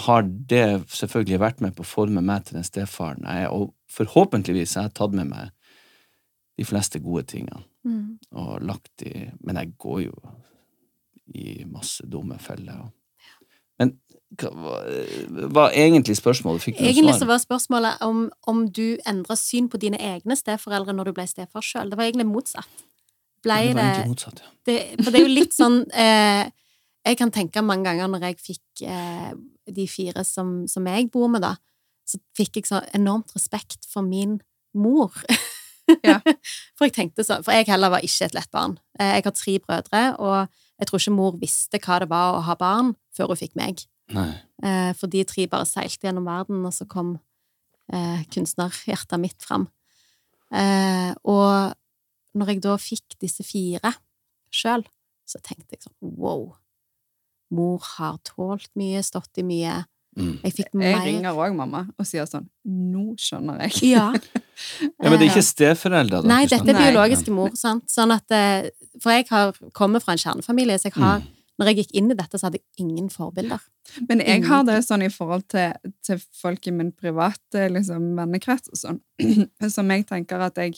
[0.07, 3.74] har det selvfølgelig vært med på å forme meg til den stefaren jeg er, og
[3.91, 5.49] forhåpentligvis har jeg tatt med meg
[6.57, 8.18] de fleste gode tingene Mm.
[8.36, 10.15] og lagt i Men jeg går jo
[11.36, 12.82] i masse dumme feller.
[12.84, 12.91] Og...
[13.80, 13.93] Men
[14.38, 14.49] hva
[15.55, 16.65] var, egentlig spørsmålet?
[16.65, 20.95] Fikk du Egentlig så var spørsmålet om, om du endra syn på dine egne steforeldre
[20.95, 21.91] når du ble stefar sjøl.
[21.91, 22.84] Det var egentlig motsatt.
[23.45, 24.51] Ble Det var egentlig motsatt, ja.
[24.67, 26.49] det For det er jo litt sånn eh,
[27.05, 29.32] Jeg kan tenke mange ganger når jeg fikk eh,
[29.78, 31.53] de fire som, som jeg bor med, da,
[32.07, 34.39] så fikk jeg så enormt respekt for min
[34.75, 35.13] mor.
[36.03, 36.19] Ja.
[36.78, 38.73] For jeg tenkte så, for jeg heller var ikke et lett barn.
[38.99, 42.43] Eh, Jeg har tre brødre, og jeg tror ikke mor visste hva det var å
[42.45, 43.82] ha barn før hun fikk meg.
[44.13, 44.30] Nei.
[44.63, 47.17] Eh, for de tre bare seilte gjennom verden, og så kom
[47.91, 49.67] eh, kunstnerhjertet mitt fram.
[50.53, 51.73] Eh, og
[52.38, 53.95] når jeg da fikk disse fire
[54.53, 54.86] sjøl,
[55.28, 56.53] så tenkte jeg sånn wow.
[57.53, 59.82] Mor har tålt mye, stått i mye.
[60.17, 60.38] Mm.
[60.41, 63.91] Jeg fikk Jeg ringer òg mamma og sier sånn Nå skjønner jeg.
[63.93, 64.07] Ja.
[64.97, 66.23] Ja, men det er ikke steforeldre?
[66.23, 67.86] da, Nei, dette er biologiske mor, sant.
[67.93, 68.71] Sånn at eh,
[69.04, 71.34] For jeg har kommet fra en kjernefamilie, så jeg har Mm.
[71.58, 73.62] Når jeg gikk inn i dette, så hadde jeg ingen forbilder.
[74.10, 75.74] Men jeg har det sånn i forhold til,
[76.06, 79.00] til folk i min private liksom, vennekrets og sånn,
[79.76, 80.78] som jeg tenker at jeg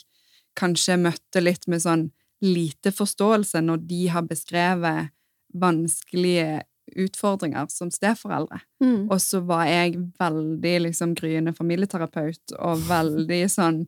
[0.59, 2.07] kanskje møtte litt med sånn
[2.45, 5.11] lite forståelse når de har beskrevet
[5.59, 6.61] vanskelige
[6.95, 8.61] utfordringer som steforeldre.
[8.81, 9.09] Mm.
[9.11, 13.83] Og så var jeg veldig liksom gryende familieterapeut og veldig sånn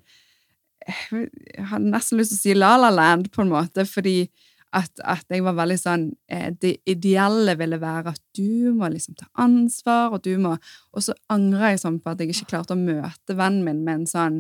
[0.88, 4.32] Jeg hadde nesten lyst til å si La La Land, på en måte, fordi
[4.74, 9.18] at, at jeg var veldig sånn eh, Det ideelle ville være at du må liksom
[9.20, 10.56] ta ansvar, og du må
[10.96, 14.02] Og så angrer jeg sånn på at jeg ikke klarte å møte vennen min med
[14.02, 14.40] en sånn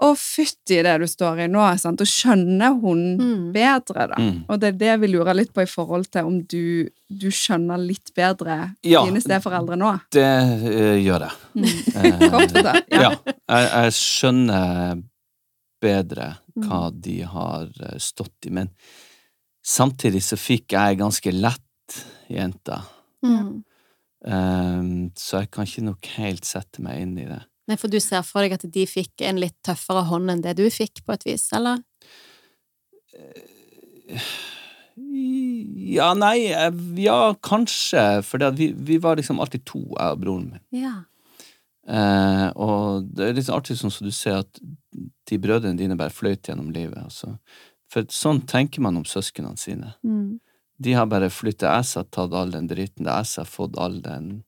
[0.00, 2.00] Å, fytti det du står i nå, sant?
[2.00, 3.52] Og skjønner hun Mm.
[3.52, 4.16] bedre, da.
[4.18, 4.44] Mm.
[4.48, 7.76] Og det er det vi lurer litt på i forhold til om du, du skjønner
[7.78, 9.04] litt bedre Ja.
[9.04, 9.92] dine steforeldre nå.
[10.10, 12.30] Det uh, gjør jeg.
[12.32, 12.76] Kort og det.
[13.04, 13.10] ja.
[13.12, 15.02] Jeg, jeg skjønner
[15.82, 17.00] bedre hva Mm.
[17.02, 18.68] de har eh, stått i, men
[19.64, 22.82] samtidig så fikk jeg ganske lett jenta
[23.24, 23.62] Mm.
[24.26, 24.82] eh,
[25.16, 27.40] så jeg kan ikke nok helt sette meg inn i det.
[27.70, 30.56] Nei, for du ser for deg at de fikk en litt tøffere hånd enn det
[30.58, 31.82] du fikk, på et vis, eller?
[35.92, 40.50] Ja, nei, eh, ja, kanskje, for vi, vi var liksom alltid to, jeg og broren
[40.50, 40.64] min.
[40.82, 40.96] Ja.
[41.88, 44.62] Eh, og det er litt artig sånn som du ser at
[45.28, 46.98] de brødrene dine bare fløyt gjennom livet.
[47.02, 47.36] Altså.
[47.92, 49.94] For sånn tenker man om søsknene sine.
[50.06, 50.40] Mm.
[50.82, 53.06] De har bare flyttet jeg har tatt all den driten.
[53.06, 54.42] det er jeg har fått all den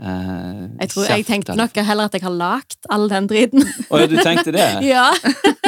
[0.00, 3.62] eh, Jeg tror jeg tenkte nok heller at jeg har lagt all den driten.
[3.90, 4.66] Å ja, du tenkte det?
[4.94, 5.10] ja.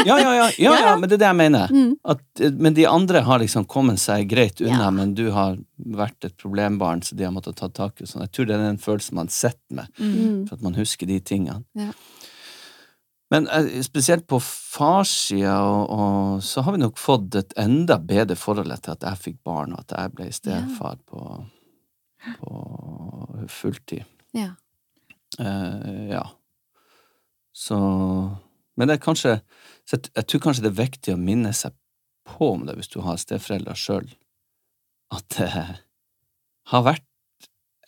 [0.03, 1.69] Ja, ja, ja, ja, ja, men det er det jeg mener.
[1.73, 1.93] Mm.
[2.15, 4.91] At, eh, men de andre har liksom kommet seg greit unna, Ja.
[4.91, 8.23] men du har vært et problembarn, så de har måttet ta tak i sånn.
[8.27, 10.49] Jeg tror det er den følelsen man sitter med, Mm.
[10.49, 11.65] for at man husker de tingene.
[11.79, 11.93] Ja.
[13.33, 18.37] Men eh, spesielt på farssida, og, og så har vi nok fått et enda bedre
[18.37, 21.23] forhold til at jeg fikk barn, og at jeg ble stefar på,
[22.43, 24.05] på fulltid.
[24.35, 24.55] Ja.
[25.41, 26.25] Uh, ja.
[27.53, 27.77] Så
[28.77, 29.41] Men det er kanskje
[29.85, 31.73] så jeg, jeg tror kanskje det er viktig å minne seg
[32.29, 34.07] på om det hvis du har steforeldre sjøl,
[35.13, 35.49] at det
[36.71, 37.05] har vært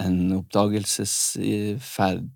[0.03, 2.31] en oppdagelsesferd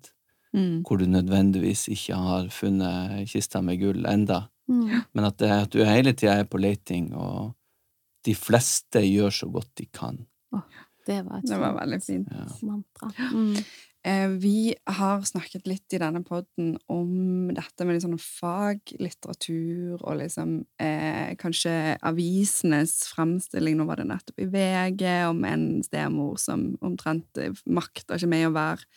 [0.49, 0.79] Mm.
[0.81, 5.03] hvor du nødvendigvis ikke har funnet kista med gull enda, Mm.
[5.13, 7.53] men at, det, at du hele tida er på leiting, og
[8.25, 10.17] de fleste gjør så godt de kan.
[11.05, 12.27] Det var et Det var veldig fint.
[12.31, 12.45] Ja.
[12.65, 13.11] mantra.
[13.31, 13.55] Mm.
[14.07, 20.53] Eh, vi har snakket litt i denne podden om dette med liksom faglitteratur og liksom
[20.79, 23.75] eh, kanskje avisenes fremstilling.
[23.75, 28.47] Nå var det nettopp i VG om en stemor som omtrent eh, makter ikke med
[28.47, 28.87] å være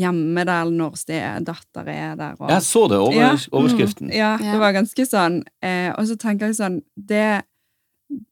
[0.00, 0.96] hjemme der når
[1.44, 2.36] datter er der.
[2.40, 3.32] Og, Jeg så det, over, Ja.
[3.52, 4.08] overskriften.
[4.14, 4.52] ja, Ja.
[4.52, 5.42] det var ganske sånn.
[5.60, 7.42] Eh, og så tenker jeg sånn Det,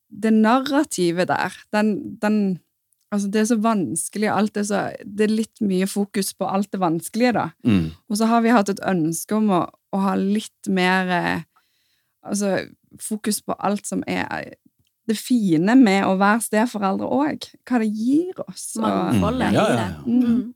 [0.09, 2.61] det narrativet der, den, den
[3.09, 6.69] Altså, det er så vanskelig, alt er så Det er litt mye fokus på alt
[6.75, 7.47] det vanskelige, da.
[7.65, 7.91] Mm.
[8.09, 9.63] Og så har vi hatt et ønske om å,
[9.97, 11.47] å ha litt mer eh,
[12.29, 12.59] Altså
[13.01, 14.53] fokus på alt som er
[15.09, 17.49] det fine med å være steforeldre òg.
[17.69, 18.71] Hva det gir oss.
[18.77, 20.01] Og, Mangfoldet Ja, ja, ja.
[20.05, 20.55] Mm.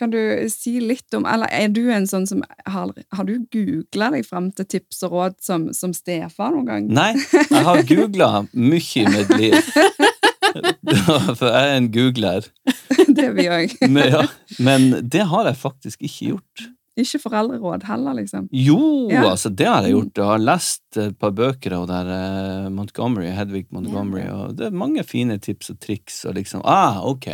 [0.00, 4.08] kan du si litt om Eller er du en sånn som Har, har du googla
[4.14, 6.88] deg fram til tips og råd som, som stefar noen gang?
[6.88, 7.10] Nei,
[7.50, 9.60] jeg har googla mye i mitt liv.
[11.38, 12.46] For jeg er en googler.
[13.16, 13.74] det er vi òg.
[13.94, 14.22] Men, ja,
[14.58, 16.64] men det har jeg faktisk ikke gjort.
[17.00, 18.48] Ikke foreldreråd heller, liksom.
[18.52, 18.78] Jo,
[19.08, 19.22] Ja.
[19.30, 20.10] altså, det har jeg gjort.
[20.18, 24.76] Jeg har lest et par bøker av der eh, Montgomery, Hedvig Montgomery, og det er
[24.76, 27.28] mange fine tips og triks og liksom Ah, ok.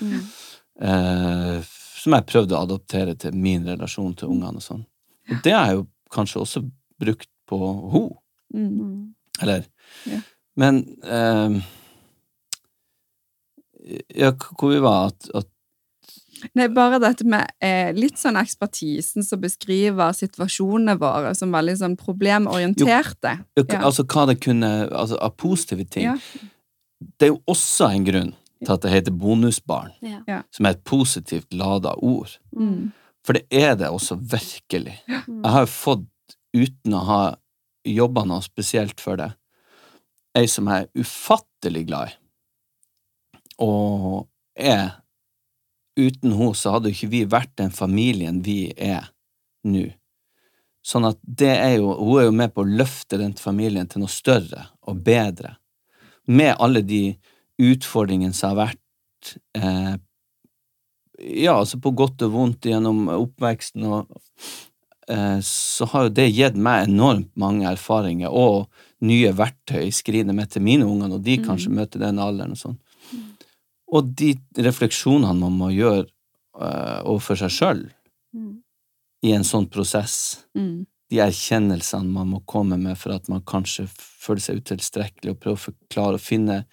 [0.00, 0.16] Mm.
[0.82, 1.60] Eh,
[2.02, 4.82] som jeg prøvde å adoptere til min relasjon til ungene og sånn.
[5.30, 6.64] Og det har jeg jo kanskje også
[7.02, 7.58] brukt på
[7.92, 8.02] ho,
[8.52, 8.72] Mm.
[8.80, 9.14] Mm.
[9.40, 9.62] eller
[10.10, 10.18] Ja.
[10.56, 11.60] Men eh,
[14.14, 15.48] Ja, hvor vi var at, at
[16.58, 21.94] Nei, bare dette med eh, litt sånn ekspertisen som beskriver situasjonene våre som veldig sånn
[22.00, 23.36] problemorienterte.
[23.58, 23.82] Jo, Ja.
[23.86, 26.08] Altså hva det kunne Altså av positive ting.
[26.08, 26.16] Ja.
[27.18, 30.42] Det er jo også en grunn til at det heter bonusbarn, Ja.
[30.50, 32.38] som er et positivt lada ord.
[32.54, 32.92] Mm.
[33.24, 34.98] For det er det også virkelig.
[35.08, 35.42] Mm.
[35.44, 36.06] Jeg har jo fått,
[36.54, 37.22] uten å ha
[37.86, 39.32] jobba noe spesielt for det,
[40.34, 42.16] ei som jeg er ufattelig glad i,
[43.62, 44.26] og
[44.58, 44.98] er
[45.92, 49.10] Uten henne så hadde ikke vi vært den familien vi er
[49.68, 49.90] nå.
[50.82, 54.02] Sånn at det er jo Hun er jo med på å løfte den familien til
[54.02, 55.56] noe større og bedre.
[56.26, 57.04] Med alle de
[57.60, 59.94] utfordringene som har vært eh,
[61.22, 64.08] Ja, altså på godt og vondt gjennom oppveksten, og
[65.12, 68.72] eh, så har jo det gitt meg enormt mange erfaringer og
[69.06, 72.62] nye verktøy i skrinet mitt til mine unger, når de kanskje møter den alderen og
[72.62, 72.80] sånn.
[73.92, 76.06] Og de refleksjonene man må gjøre
[76.58, 77.82] uh, overfor seg sjøl
[78.32, 78.62] Mm.
[79.22, 80.86] i en sånn prosess, Mm.
[81.10, 85.58] de erkjennelsene man må komme med for at man kanskje føler seg utilstrekkelig, og prøve
[85.58, 86.64] å forklare og finne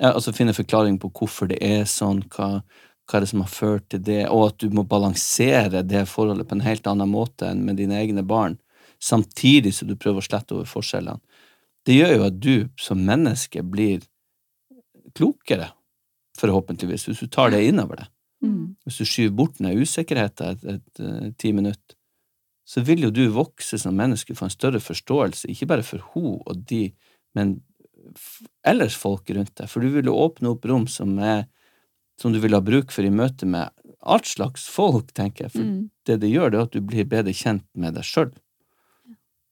[0.00, 2.62] ja, altså finne forklaring på hvorfor det er sånn, hva,
[3.06, 6.48] hva er det som har ført til det, og at du må balansere det forholdet
[6.48, 8.58] på en helt annen måte enn med dine egne barn,
[9.00, 11.20] samtidig som du prøver å slette over forskjellene.
[11.84, 14.00] Det gjør jo at du som menneske blir
[15.14, 15.70] klokere,
[16.40, 18.12] forhåpentligvis, hvis du tar det innover deg.
[18.44, 18.76] Mm.
[18.84, 21.96] Hvis du skyver bort den usikkerheten et, et, et, ti minutter,
[22.66, 26.40] så vil jo du vokse som menneske, få en større forståelse, ikke bare for hun
[26.42, 26.90] og de,
[27.38, 27.60] men
[28.66, 29.70] ellers folk rundt deg.
[29.70, 31.46] For du vil jo åpne opp rom som, er,
[32.20, 33.70] som du vil ha bruk for i møte med
[34.06, 35.54] alt slags folk, tenker jeg.
[35.54, 35.90] For Mm.
[36.06, 38.32] det det gjør, det er at du blir bedre kjent med deg sjøl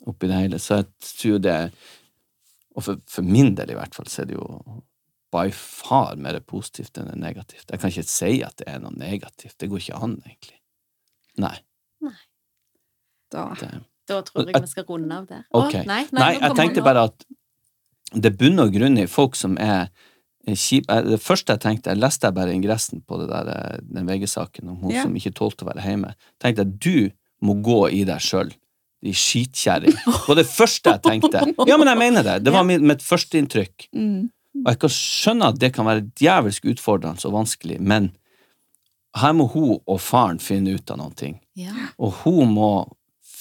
[0.07, 0.59] oppi det hele.
[0.59, 0.87] Så jeg
[1.19, 1.59] tror det
[2.75, 4.83] Og for, for min del, i hvert fall, så er det jo
[5.35, 7.67] by far mer positivt enn det er negativt.
[7.75, 9.57] Jeg kan ikke si at det er noe negativt.
[9.59, 10.59] Det går ikke an, egentlig.
[11.43, 11.57] Nei.
[13.35, 13.49] Da.
[13.59, 13.71] Det,
[14.09, 15.45] Da tror jeg vi skal runde av der.
[15.51, 15.73] Å, Ok.
[15.89, 17.25] nei, nei, Nei, jeg tenkte bare at
[18.15, 19.89] det bunner og grunn i folk som er
[20.47, 23.79] kjipe eh, Det første jeg tenkte, jeg leste jeg bare ingressen på det der, eh,
[23.81, 25.03] den VG-saken om hun Ja.
[25.07, 26.15] som ikke tålte å være hjemme.
[26.39, 27.11] tenkte jeg du
[27.43, 28.53] må gå i deg sjøl,
[29.03, 29.97] de skitkjerring.
[30.05, 31.41] Det var det første jeg tenkte.
[31.67, 32.45] Ja, men jeg mener det.
[32.45, 33.89] Det var mitt, mitt førsteinntrykk.
[33.95, 34.31] Mm.
[34.63, 38.13] Og jeg kan skjønne at det kan være djevelsk utfordrende og vanskelig, men
[39.19, 41.35] her må hun og faren finne ut av noen ting.
[41.59, 41.75] Ja.
[42.03, 42.71] Og hun må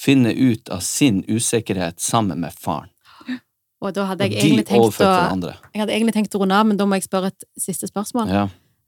[0.04, 2.90] finne ut av sin usikkerhet sammen med faren.
[3.84, 5.08] Og da hadde jeg egentlig tenkt å.
[5.74, 8.30] Jeg hadde egentlig tenkt å runde av, men da må jeg spørre et siste spørsmål.
[8.32, 8.44] Ja.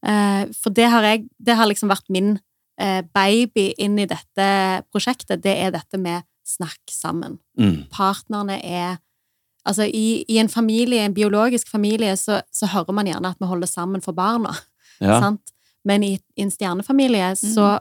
[0.07, 2.39] Eh, for det har jeg Det har liksom vært min
[2.81, 4.47] eh, baby inn i dette
[4.93, 7.39] prosjektet, det er dette med snakk sammen.
[7.59, 7.89] Mm.
[7.91, 8.99] Partnerne er
[9.67, 13.49] Altså, i, i en familie, en biologisk familie, så, så hører man gjerne at vi
[13.51, 14.55] holder sammen for barna.
[15.03, 15.19] Ja.
[15.21, 15.53] Sant?
[15.87, 17.77] Men i, i en stjernefamilie så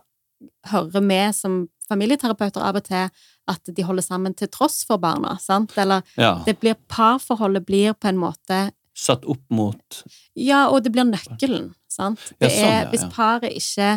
[0.71, 3.09] hører vi som familieterapeuter av og til
[3.51, 5.75] at de holder sammen til tross for barna, sant?
[5.77, 6.39] Eller ja.
[6.45, 8.65] det blir parforholdet blir på en måte
[8.95, 9.97] Satt opp mot
[10.39, 12.21] Ja, og det blir nøkkelen, sant?
[12.39, 13.89] Ja, Det sånn, er, ja, hvis paret ikke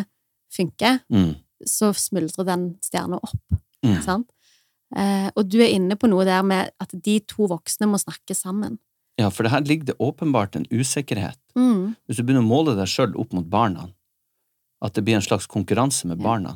[0.53, 1.31] funker, mm.
[1.69, 4.01] så smuldrer den stjerna opp, Mm.
[4.03, 4.27] sant?
[4.97, 8.37] Eh, og du er inne på noe der med at de to voksne må snakke
[8.37, 8.79] sammen.
[9.19, 11.39] Ja, for det her ligger det åpenbart en usikkerhet.
[11.57, 11.95] Mm.
[12.07, 13.89] Hvis du begynner å måle deg sjøl opp mot barna,
[14.79, 16.55] at det blir en slags konkurranse med barna,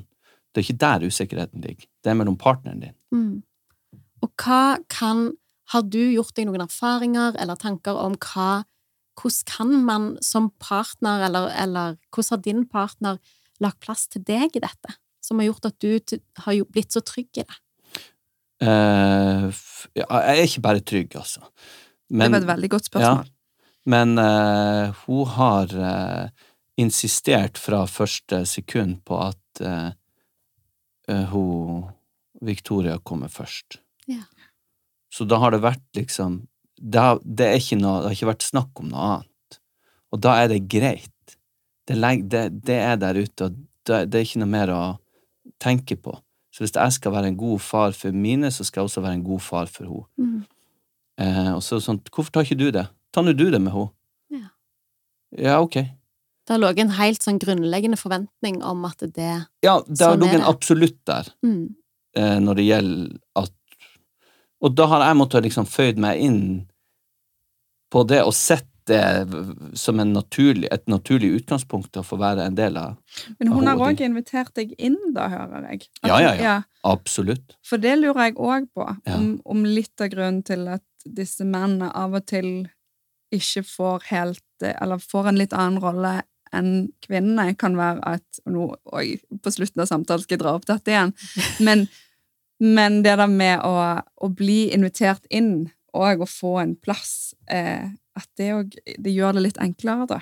[0.54, 1.90] det er ikke der usikkerheten ligger.
[2.04, 2.96] Det er mellom partneren din.
[3.14, 3.42] Mm.
[4.24, 5.32] Og hva kan
[5.72, 8.66] Har du gjort deg noen erfaringer eller tanker om hva
[9.16, 13.20] Hvordan kan man som partner, eller, eller hvordan har din partner
[13.62, 17.30] lagt plass til deg i dette, som har gjort at du har blitt så trygg
[17.38, 17.58] i det?
[18.64, 21.44] Ja, jeg er ikke bare trygg, altså.
[22.10, 23.28] det var et veldig godt spørsmål.
[23.94, 26.48] Men uh, hun har uh,
[26.80, 29.64] insistert fra første sekund på at
[31.30, 31.84] hun
[32.42, 33.78] Victoria kommer først.
[34.10, 34.24] Ja.
[35.14, 36.40] Så da har det vært liksom
[36.84, 39.60] det har, det, er ikke noe, det har ikke vært snakk om noe annet.
[40.14, 41.38] Og da er det greit.
[41.88, 41.96] Det,
[42.64, 43.56] det, er der ute, og
[43.88, 44.82] det, det er ikke noe mer å
[45.64, 46.16] tenke på.
[46.54, 49.18] Så hvis jeg skal være en god far for mine, så skal jeg også være
[49.18, 50.06] en god far for henne.
[50.22, 50.44] Mm.
[51.24, 52.86] Eh, og så sånn, hvorfor tar ikke du det?
[53.14, 53.90] Ta nå du det med henne.
[54.34, 54.50] Ja.
[55.34, 55.82] Ja, ok.
[56.44, 59.32] Det har ligget en helt sånn grunnleggende forventning om at det
[59.64, 61.64] Ja, det har Sånn ligget en absolutt der mm.
[62.20, 63.54] eh, når det gjelder at
[64.64, 66.44] Og da har jeg måttet liksom føyd meg inn
[67.94, 72.58] på det og sett det som en naturlig, et naturlig utgangspunkt å få være en
[72.58, 72.98] del av.
[73.40, 75.88] Men hun har òg invitert deg inn, da, hører jeg.
[76.02, 76.56] At Ja, ja, ja.
[76.88, 77.56] Absolutt.
[77.64, 81.92] For det lurer jeg òg på, om, om litt av grunnen til at disse mennene
[81.96, 82.50] av og til
[83.34, 86.22] ikke får helt eh, Eller får en litt annen rolle
[86.54, 90.68] enn kvinnene, kan være at nå, Oi, på slutten av samtalen skal jeg dra opp
[90.70, 91.14] dette igjen.
[91.68, 91.88] Men,
[92.64, 97.90] men det der med å, å bli invitert inn og å få en plass, eh,
[98.20, 100.20] at det òg Det gjør det litt enklere, da.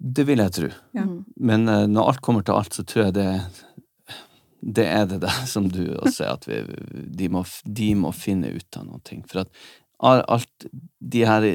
[0.00, 0.68] Det vil jeg tro.
[0.96, 1.04] Ja.
[1.04, 1.24] Mm.
[1.36, 3.30] Men eh, når alt kommer til alt, så tror jeg det
[4.60, 6.58] det er det der som du også er, at vi,
[7.16, 9.22] de, må, de må finne ut av noen ting.
[9.28, 9.52] For at
[10.00, 10.66] alt
[11.00, 11.46] de her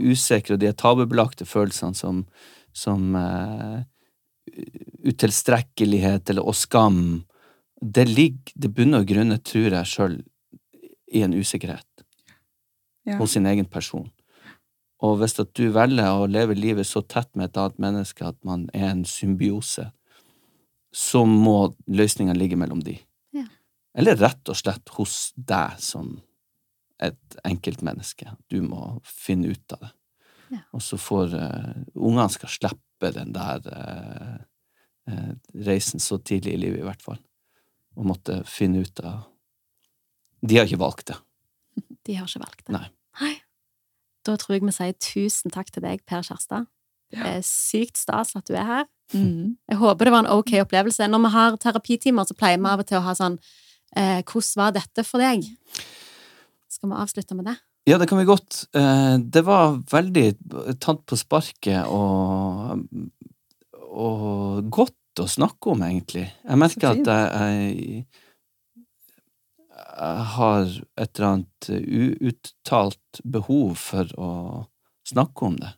[0.00, 2.22] usikre og de tabubelagte følelsene som,
[2.72, 3.84] som uh,
[5.04, 7.24] utilstrekkelighet eller og skam,
[7.80, 10.18] det ligger, det bunner og grunner, tror jeg sjøl,
[11.14, 11.88] i en usikkerhet
[13.04, 13.18] Ja.
[13.18, 14.06] hos sin egen person.
[15.02, 18.38] Og hvis at du velger å leve livet så tett med et annet menneske at
[18.46, 19.88] man er en symbiose,
[20.94, 22.94] så må løsninga ligge mellom de.
[23.34, 23.48] Ja.
[23.98, 26.14] Eller rett og slett hos deg som
[27.02, 28.30] et enkeltmenneske.
[28.48, 29.92] Du må finne ut av det.
[30.54, 30.62] Ja.
[30.76, 34.36] Og så får uh, ungene skal slippe den der uh,
[35.10, 35.32] uh,
[35.66, 37.18] reisen så tidlig i livet, i hvert fall.
[37.98, 39.24] Og måtte finne ut av
[40.44, 41.18] De har ikke valgt det.
[42.06, 42.76] De har ikke valgt det.
[42.76, 42.86] Nei.
[44.24, 46.66] Da tror jeg vi sier tusen takk til deg, Per Kjærstad.
[47.14, 48.86] Det er sykt stas at du er her.
[49.12, 49.54] Mm.
[49.70, 51.06] Jeg håper det var en ok opplevelse.
[51.10, 53.36] Når vi har terapitimer, så pleier vi av og til å ha sånn
[53.94, 55.44] eh, Hvordan var dette for deg?
[56.72, 57.56] Skal vi avslutte med det?
[57.86, 58.64] Ja, det kan vi godt.
[58.74, 60.26] Eh, Det var veldig
[60.82, 62.82] tatt på sparket og,
[63.92, 66.26] og godt å snakke om, egentlig.
[66.42, 68.23] Jeg merker at jeg, jeg
[69.96, 70.66] har
[70.96, 74.30] et eller annet uuttalt behov for å
[75.08, 75.72] snakke om det.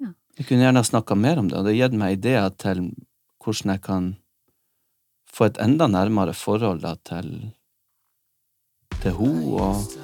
[0.00, 0.12] Ja.
[0.38, 2.86] Jeg kunne gjerne ha snakka mer om det, og det har gitt meg ideer til
[3.42, 4.12] hvordan jeg kan
[5.32, 7.52] få et enda nærmere forhold da, til
[9.02, 9.94] til henne og,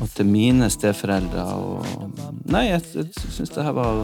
[0.00, 1.42] og til mine steforeldre.
[1.56, 1.86] Og,
[2.52, 4.00] nei, jeg, jeg syns det her var,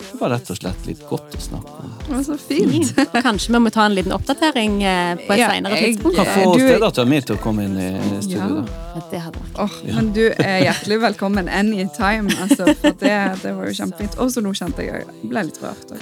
[0.00, 1.92] det var rett og slett litt godt å snakke om.
[2.04, 2.90] Det var så fint.
[2.98, 3.22] Mm.
[3.26, 6.16] kanskje vi må ta en liten oppdatering eh, på et Ja, senere tidspunkt?
[6.18, 7.90] Kan få Du- stedattera mi til å komme inn i
[8.22, 8.48] studio, Ja.
[8.48, 8.80] da.
[8.94, 12.30] Ja, Det hadde vært Åh, Men du er hjertelig velkommen anytime.
[12.44, 14.18] Altså, for det, det var jo kjempefint.
[14.18, 15.94] Og så nå kjente jeg jeg ble litt rørt.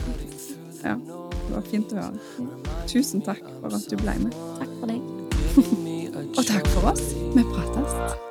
[0.83, 2.49] Ja, det var fint å høre.
[2.91, 4.33] Tusen takk for at du ble med.
[4.59, 5.01] Takk for deg.
[6.33, 7.03] Og takk for oss.
[7.37, 8.31] Vi prates.